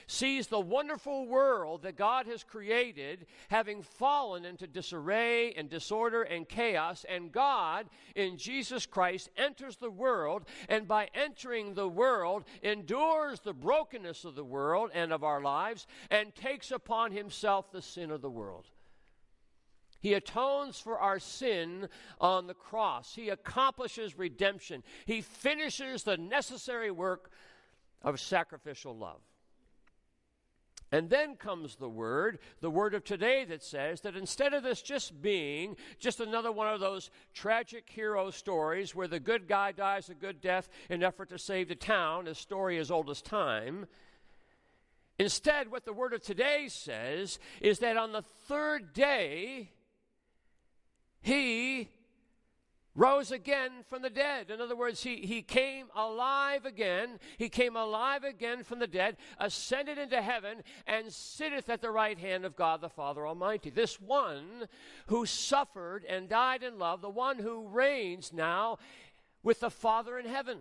[0.08, 6.48] sees the wonderful world that God has created having fallen into disarray and disorder and
[6.48, 13.42] chaos, and God, in Jesus Christ, enters the world, and by entering the world, endures
[13.42, 18.10] the brokenness of the world and of our lives, and takes upon Himself the sin
[18.10, 18.66] of the world.
[20.00, 21.90] He atones for our sin
[22.22, 23.16] on the cross.
[23.16, 24.84] He accomplishes redemption.
[25.06, 27.32] He finishes the necessary work
[28.04, 29.22] of sacrificial love.
[30.92, 34.82] And then comes the word, the word of today that says that instead of this
[34.82, 40.10] just being just another one of those tragic hero stories where the good guy dies
[40.10, 43.86] a good death in effort to save the town, a story as old as time,
[45.20, 49.72] instead what the word of today says is that on the third day,
[51.22, 51.90] he
[52.98, 54.50] rose again from the dead.
[54.50, 57.20] In other words, he, he came alive again.
[57.38, 62.18] He came alive again from the dead, ascended into heaven, and sitteth at the right
[62.18, 63.70] hand of God the Father Almighty.
[63.70, 64.68] This one
[65.06, 68.80] who suffered and died in love, the one who reigns now
[69.44, 70.58] with the Father in heaven.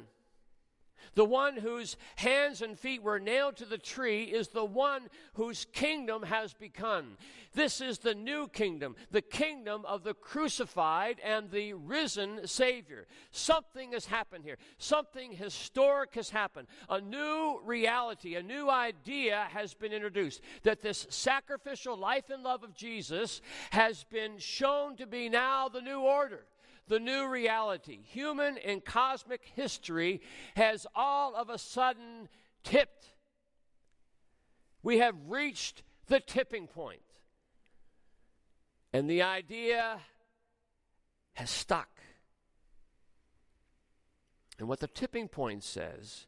[1.15, 5.67] The one whose hands and feet were nailed to the tree is the one whose
[5.73, 7.17] kingdom has begun.
[7.55, 13.07] This is the new kingdom, the kingdom of the crucified and the risen Savior.
[13.31, 14.59] Something has happened here.
[14.79, 16.69] Something historic has happened.
[16.91, 22.63] A new reality, a new idea has been introduced that this sacrificial life and love
[22.63, 23.41] of Jesus
[23.71, 26.45] has been shown to be now the new order
[26.89, 28.01] the new reality.
[28.03, 30.21] Human and cosmic history
[30.55, 32.29] has all of a sudden
[32.63, 33.11] tipped.
[34.83, 37.01] We have reached the tipping point.
[38.93, 39.99] And the idea
[41.35, 41.89] has stuck.
[44.59, 46.27] And what the tipping point says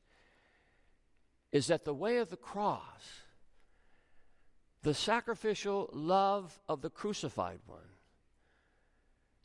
[1.51, 3.23] is that the way of the cross,
[4.83, 7.81] the sacrificial love of the crucified one,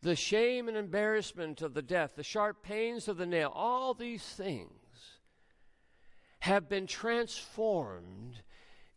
[0.04, 4.24] the shame and embarrassment of the death, the sharp pains of the nail, all these
[4.24, 4.70] things
[6.40, 8.42] have been transformed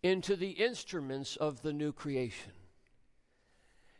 [0.03, 2.53] into the instruments of the new creation.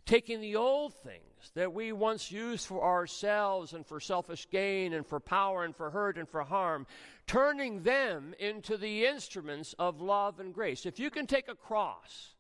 [0.05, 5.07] Taking the old things that we once used for ourselves and for selfish gain and
[5.07, 6.87] for power and for hurt and for harm,
[7.27, 10.87] turning them into the instruments of love and grace.
[10.87, 12.36] If you can take a cross,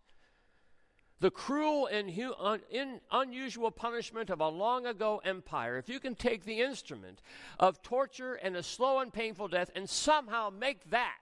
[1.21, 6.01] the cruel and hu- un- in, unusual punishment of a long ago empire, if you
[6.01, 7.23] can take the instrument
[7.59, 11.19] of torture and a slow and painful death and somehow make that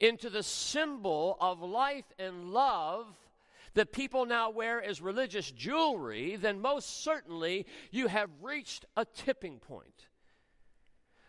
[0.00, 3.06] into the symbol of life and love
[3.74, 9.58] that people now wear as religious jewelry, then most certainly you have reached a tipping
[9.58, 10.08] point.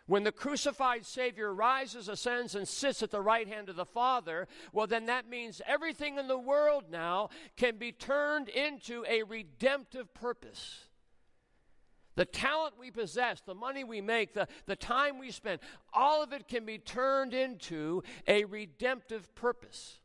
[0.06, 4.46] When the crucified Savior rises, ascends, and sits at the right hand of the Father,
[4.72, 10.14] well, then that means everything in the world now can be turned into a redemptive
[10.14, 10.84] purpose.
[12.14, 15.60] The talent we possess, the money we make, the, the time we spend,
[15.92, 19.98] all of it can be turned into a redemptive purpose.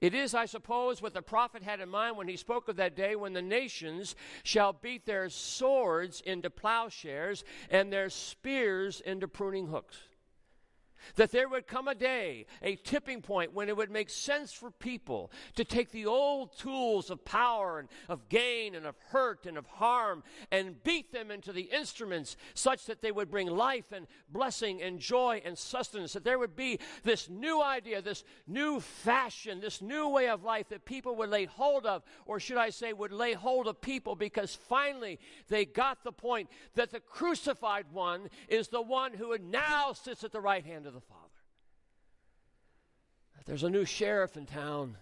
[0.00, 2.94] It is, I suppose, what the prophet had in mind when he spoke of that
[2.94, 9.66] day when the nations shall beat their swords into plowshares and their spears into pruning
[9.66, 9.96] hooks.
[11.16, 14.70] That there would come a day, a tipping point, when it would make sense for
[14.70, 19.56] people to take the old tools of power and of gain and of hurt and
[19.56, 24.06] of harm and beat them into the instruments such that they would bring life and
[24.30, 26.12] blessing and joy and sustenance.
[26.12, 30.68] That there would be this new idea, this new fashion, this new way of life
[30.68, 34.16] that people would lay hold of, or should I say, would lay hold of people
[34.16, 35.18] because finally
[35.48, 40.32] they got the point that the crucified one is the one who now sits at
[40.32, 41.22] the right hand of the Father.
[43.44, 44.96] There's a new sheriff in town,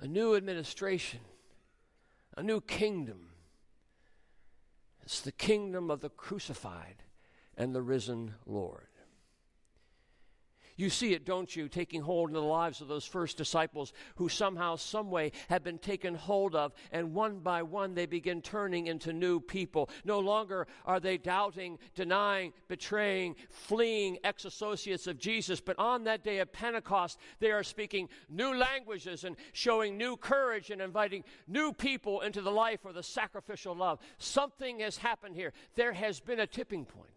[0.00, 1.20] a new administration,
[2.36, 3.30] a new kingdom.
[5.02, 6.96] It's the kingdom of the crucified
[7.56, 8.88] and the risen Lord.
[10.76, 14.28] You see it, don't you, taking hold in the lives of those first disciples who
[14.28, 19.14] somehow, someway have been taken hold of, and one by one they begin turning into
[19.14, 19.88] new people.
[20.04, 26.22] No longer are they doubting, denying, betraying, fleeing ex associates of Jesus, but on that
[26.22, 31.72] day of Pentecost, they are speaking new languages and showing new courage and inviting new
[31.72, 33.98] people into the life or the sacrificial love.
[34.18, 35.54] Something has happened here.
[35.74, 37.15] There has been a tipping point.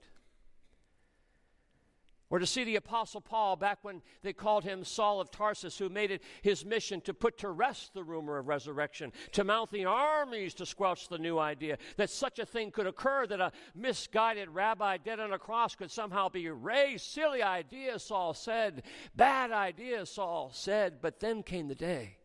[2.32, 5.90] Or to see the Apostle Paul back when they called him Saul of Tarsus, who
[5.90, 9.86] made it his mission to put to rest the rumor of resurrection, to mount the
[9.86, 14.50] armies to squelch the new idea that such a thing could occur, that a misguided
[14.50, 17.06] rabbi dead on a cross could somehow be raised.
[17.06, 18.84] Silly idea, Saul said.
[19.16, 21.02] Bad idea, Saul said.
[21.02, 22.18] But then came the day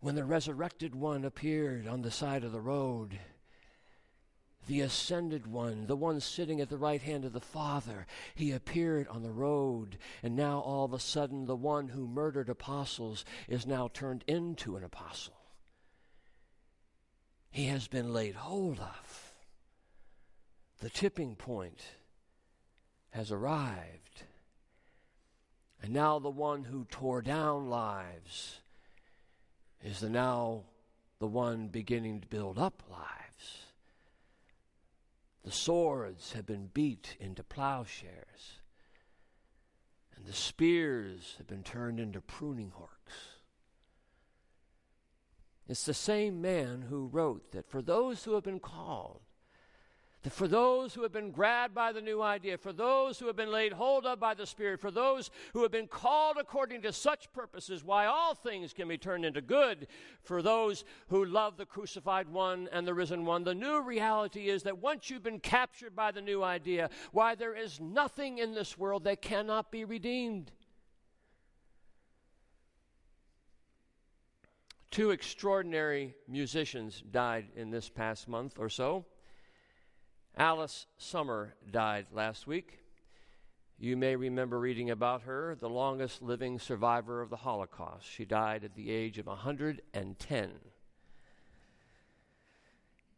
[0.00, 3.18] when the resurrected one appeared on the side of the road
[4.66, 8.06] the ascended one, the one sitting at the right hand of the Father.
[8.34, 12.48] He appeared on the road, and now all of a sudden, the one who murdered
[12.48, 15.34] apostles is now turned into an apostle.
[17.50, 19.32] He has been laid hold of.
[20.78, 21.82] The tipping point
[23.10, 24.22] has arrived.
[25.82, 28.60] And now the one who tore down lives
[29.82, 30.64] is the now
[31.18, 33.69] the one beginning to build up lives.
[35.50, 38.60] The swords have been beat into plowshares,
[40.14, 43.14] and the spears have been turned into pruning hooks.
[45.66, 49.22] It's the same man who wrote that for those who have been called,
[50.28, 53.50] for those who have been grabbed by the new idea, for those who have been
[53.50, 57.32] laid hold of by the Spirit, for those who have been called according to such
[57.32, 59.86] purposes, why all things can be turned into good,
[60.22, 64.62] for those who love the crucified one and the risen one, the new reality is
[64.64, 68.76] that once you've been captured by the new idea, why there is nothing in this
[68.76, 70.52] world that cannot be redeemed.
[74.90, 79.06] Two extraordinary musicians died in this past month or so.
[80.40, 82.78] Alice Sommer died last week.
[83.78, 88.06] You may remember reading about her, the longest living survivor of the Holocaust.
[88.10, 90.50] She died at the age of 110.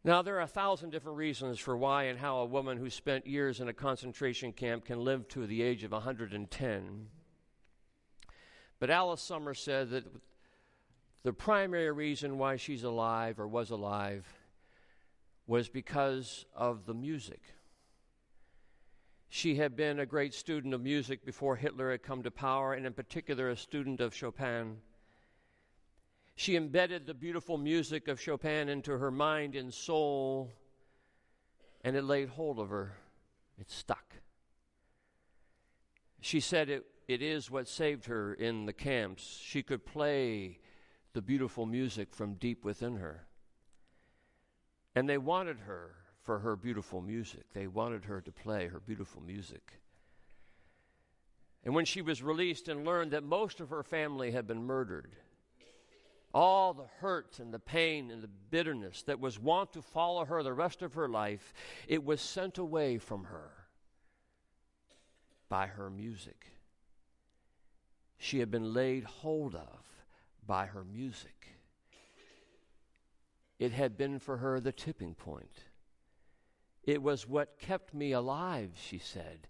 [0.03, 3.25] Now, there are a thousand different reasons for why and how a woman who spent
[3.25, 7.07] years in a concentration camp can live to the age of 110.
[8.79, 10.03] But Alice Sommers said that
[11.23, 14.42] the primary reason why she's alive or was alive
[15.47, 17.41] was because of the music.
[19.29, 22.85] She had been a great student of music before Hitler had come to power, and
[22.85, 24.77] in particular, a student of Chopin.
[26.35, 30.51] She embedded the beautiful music of Chopin into her mind and soul,
[31.83, 32.93] and it laid hold of her.
[33.59, 34.15] It stuck.
[36.21, 39.39] She said it, it is what saved her in the camps.
[39.43, 40.59] She could play
[41.13, 43.27] the beautiful music from deep within her.
[44.95, 47.45] And they wanted her for her beautiful music.
[47.53, 49.73] They wanted her to play her beautiful music.
[51.63, 55.15] And when she was released and learned that most of her family had been murdered,
[56.33, 60.43] all the hurt and the pain and the bitterness that was wont to follow her
[60.43, 61.53] the rest of her life,
[61.87, 63.51] it was sent away from her
[65.47, 66.47] by her music.
[68.17, 69.83] She had been laid hold of
[70.45, 71.52] by her music.
[73.63, 75.63] It had been for her the tipping point.
[76.83, 79.47] It was what kept me alive, she said.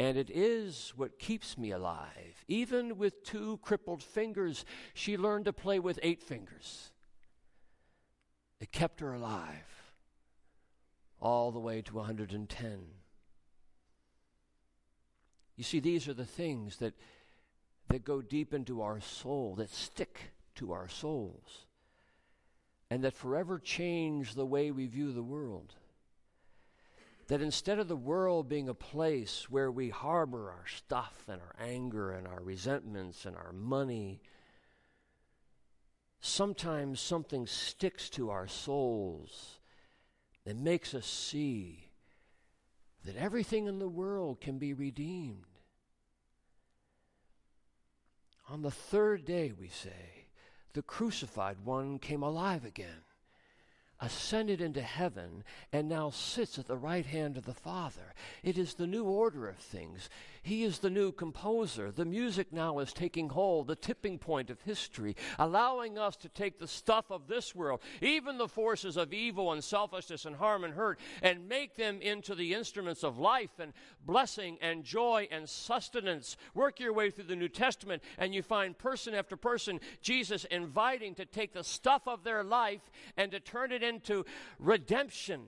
[0.00, 2.44] And it is what keeps me alive.
[2.48, 6.90] Even with two crippled fingers, she learned to play with eight fingers.
[8.58, 9.92] It kept her alive
[11.20, 12.80] all the way to 110.
[15.54, 16.94] You see, these are the things that,
[17.90, 21.66] that go deep into our soul, that stick to our souls,
[22.92, 25.72] and that forever change the way we view the world
[27.28, 31.54] that instead of the world being a place where we harbor our stuff and our
[31.66, 34.20] anger and our resentments and our money,
[36.20, 39.58] sometimes something sticks to our souls
[40.44, 41.86] that makes us see
[43.06, 45.46] that everything in the world can be redeemed.
[48.50, 50.21] On the third day, we say,
[50.72, 53.02] the crucified one came alive again
[54.02, 58.14] ascended into heaven and now sits at the right hand of the Father.
[58.42, 60.10] It is the new order of things.
[60.44, 61.92] He is the new composer.
[61.92, 66.58] The music now is taking hold, the tipping point of history, allowing us to take
[66.58, 70.74] the stuff of this world, even the forces of evil and selfishness and harm and
[70.74, 73.72] hurt, and make them into the instruments of life and
[74.04, 76.36] blessing and joy and sustenance.
[76.54, 81.14] Work your way through the New Testament, and you find person after person Jesus inviting
[81.14, 84.24] to take the stuff of their life and to turn it into
[84.58, 85.42] redemption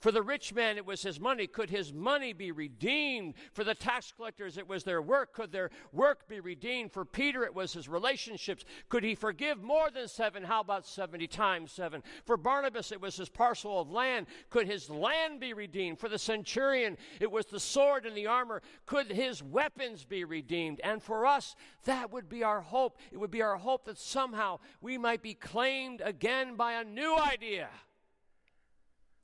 [0.00, 1.48] for the rich man, it was his money.
[1.48, 3.34] Could his money be redeemed?
[3.52, 5.32] For the tax collectors, it was their work.
[5.32, 6.92] Could their work be redeemed?
[6.92, 8.64] For Peter, it was his relationships.
[8.88, 10.44] Could he forgive more than seven?
[10.44, 12.04] How about 70 times seven?
[12.24, 14.28] For Barnabas, it was his parcel of land.
[14.50, 15.98] Could his land be redeemed?
[15.98, 18.62] For the centurion, it was the sword and the armor.
[18.86, 20.80] Could his weapons be redeemed?
[20.84, 22.98] And for us, that would be our hope.
[23.10, 27.16] It would be our hope that somehow we might be claimed again by a new
[27.18, 27.68] idea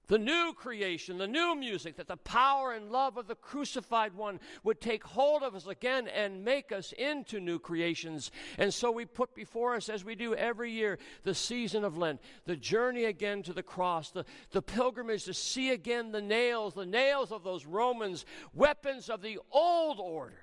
[0.06, 4.40] the new creation, the new music, that the power and love of the crucified one
[4.62, 8.30] would take hold of us again and make us into new creations.
[8.58, 12.20] And so we put before us, as we do every year, the season of Lent,
[12.44, 16.86] the journey again to the cross, the, the pilgrimage to see again the nails, the
[16.86, 20.34] nails of those Romans, weapons of the old order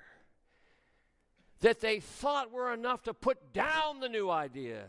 [1.60, 4.86] that they thought were enough to put down the new idea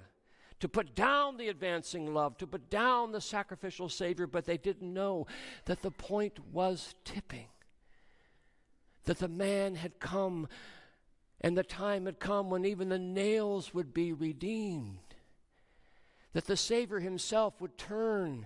[0.63, 4.93] to put down the advancing love, to put down the sacrificial Savior, but they didn't
[4.93, 5.27] know
[5.65, 7.47] that the point was tipping.
[9.03, 10.47] That the man had come
[11.41, 14.99] and the time had come when even the nails would be redeemed.
[16.31, 18.45] That the Savior himself would turn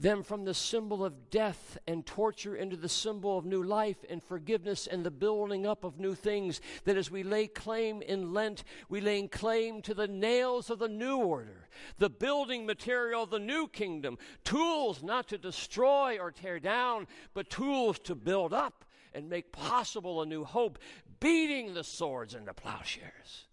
[0.00, 4.22] them from the symbol of death and torture into the symbol of new life and
[4.22, 6.60] forgiveness and the building up of new things.
[6.84, 10.88] That as we lay claim in Lent, we lay claim to the nails of the
[10.88, 16.58] new order, the building material of the new kingdom, tools not to destroy or tear
[16.58, 20.78] down, but tools to build up and make possible a new hope,
[21.20, 23.48] beating the swords into plowshares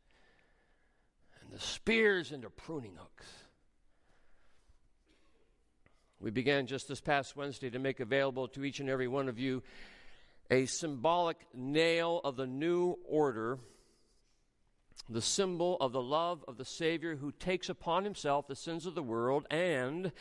[1.42, 3.37] and the spears into pruning hooks.
[6.20, 9.38] We began just this past Wednesday to make available to each and every one of
[9.38, 9.62] you
[10.50, 13.60] a symbolic nail of the new order,
[15.10, 18.96] the symbol of the love of the Savior who takes upon himself the sins of
[18.96, 20.12] the world, and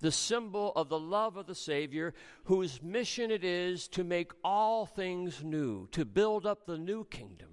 [0.00, 2.12] the symbol of the love of the Savior
[2.44, 7.48] whose mission it is to make all things new, to build up the new kingdom.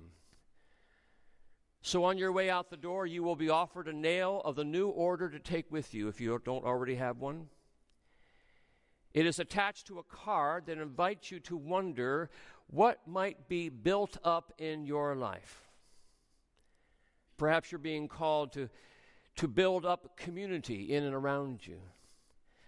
[1.81, 4.65] So, on your way out the door, you will be offered a nail of the
[4.65, 7.47] new order to take with you if you don't already have one.
[9.13, 12.29] It is attached to a card that invites you to wonder
[12.67, 15.67] what might be built up in your life.
[17.37, 18.69] Perhaps you're being called to,
[19.37, 21.79] to build up community in and around you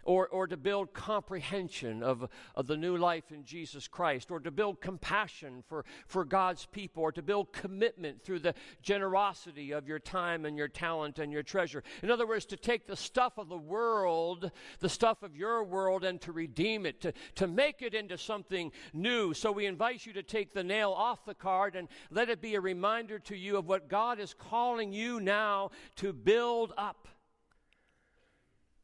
[0.04, 4.52] or, or to build comprehension of, of the new life in Jesus Christ, or to
[4.52, 10.00] build compassion for, for God's people, or to build commitment through the generosity of your
[10.00, 11.84] time and your talent and your treasure.
[12.02, 16.04] In other words, to take the stuff of the world, the stuff of your world,
[16.04, 19.34] and to redeem it, to, to make it into something new.
[19.34, 22.56] So we invite you to take the nail off the card and let it be
[22.56, 27.08] a reminder to you of what God is calling you now to build up.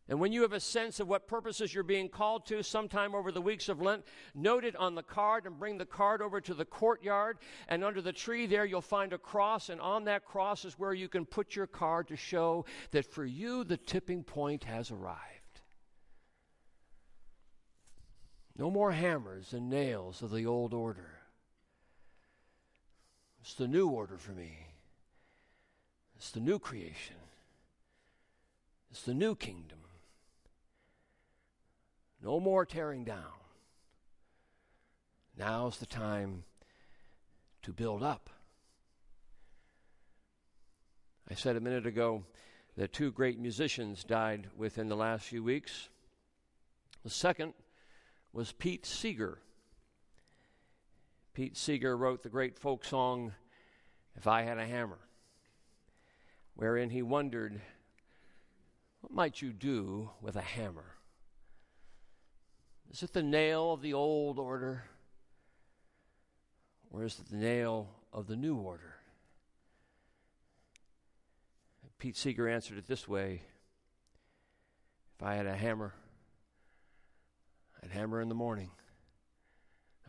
[0.09, 3.29] And when you have a sense of what purposes you're being called to sometime over
[3.29, 6.53] the weeks of Lent, note it on the card and bring the card over to
[6.53, 7.39] the courtyard.
[7.67, 9.67] And under the tree there, you'll find a cross.
[9.67, 13.25] And on that cross is where you can put your card to show that for
[13.25, 15.21] you, the tipping point has arrived.
[18.57, 21.19] No more hammers and nails of the old order.
[23.41, 24.57] It's the new order for me.
[26.15, 27.17] It's the new creation.
[28.89, 29.79] It's the new kingdom.
[32.21, 33.37] No more tearing down.
[35.37, 36.43] Now's the time
[37.61, 38.29] to build up.
[41.29, 42.23] I said a minute ago
[42.75, 45.89] that two great musicians died within the last few weeks.
[47.03, 47.53] The second
[48.33, 49.39] was Pete Seeger.
[51.33, 53.33] Pete Seeger wrote the great folk song,
[54.15, 54.99] If I Had a Hammer,
[56.55, 57.61] wherein he wondered,
[59.01, 60.96] What might you do with a hammer?
[62.91, 64.83] Is it the nail of the old order?
[66.89, 68.95] Or is it the nail of the new order?
[71.99, 73.41] Pete Seeger answered it this way
[75.15, 75.93] If I had a hammer,
[77.83, 78.69] I'd hammer in the morning,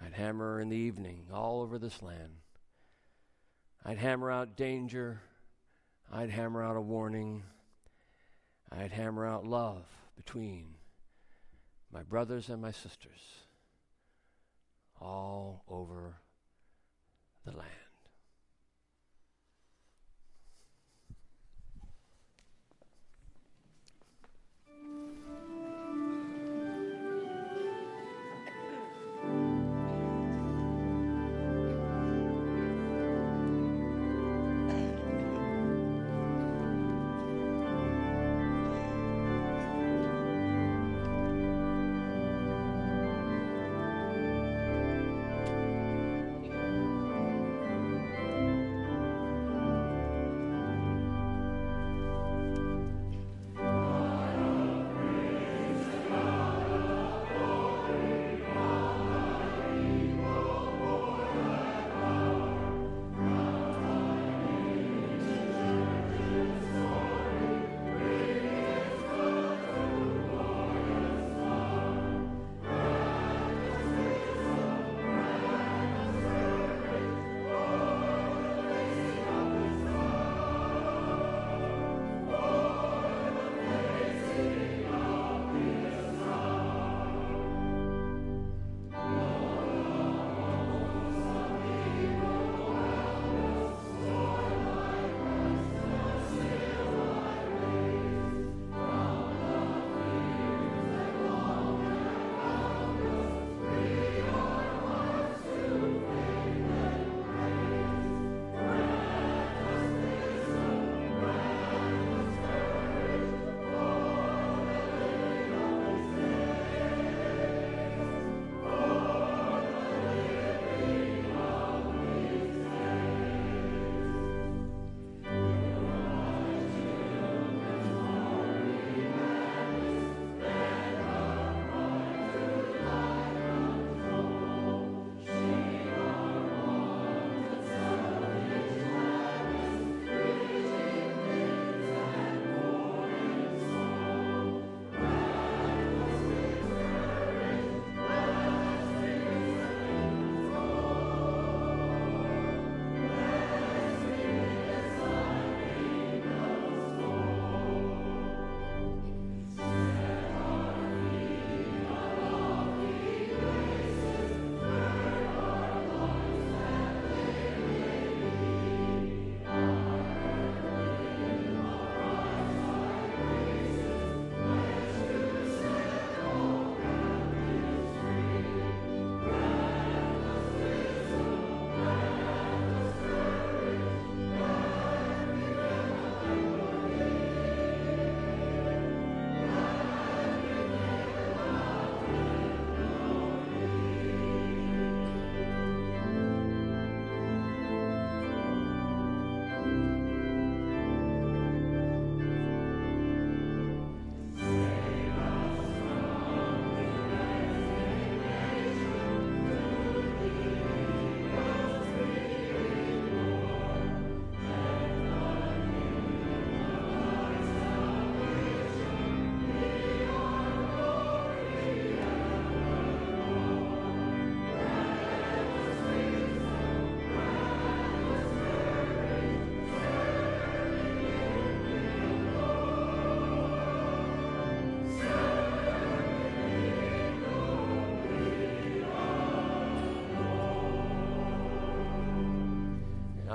[0.04, 2.40] I'd hammer in the evening, all over this land.
[3.84, 5.22] I'd hammer out danger,
[6.12, 7.42] I'd hammer out a warning,
[8.70, 10.74] I'd hammer out love between
[11.92, 13.44] my brothers and my sisters
[15.00, 16.16] all over
[17.44, 17.87] the land.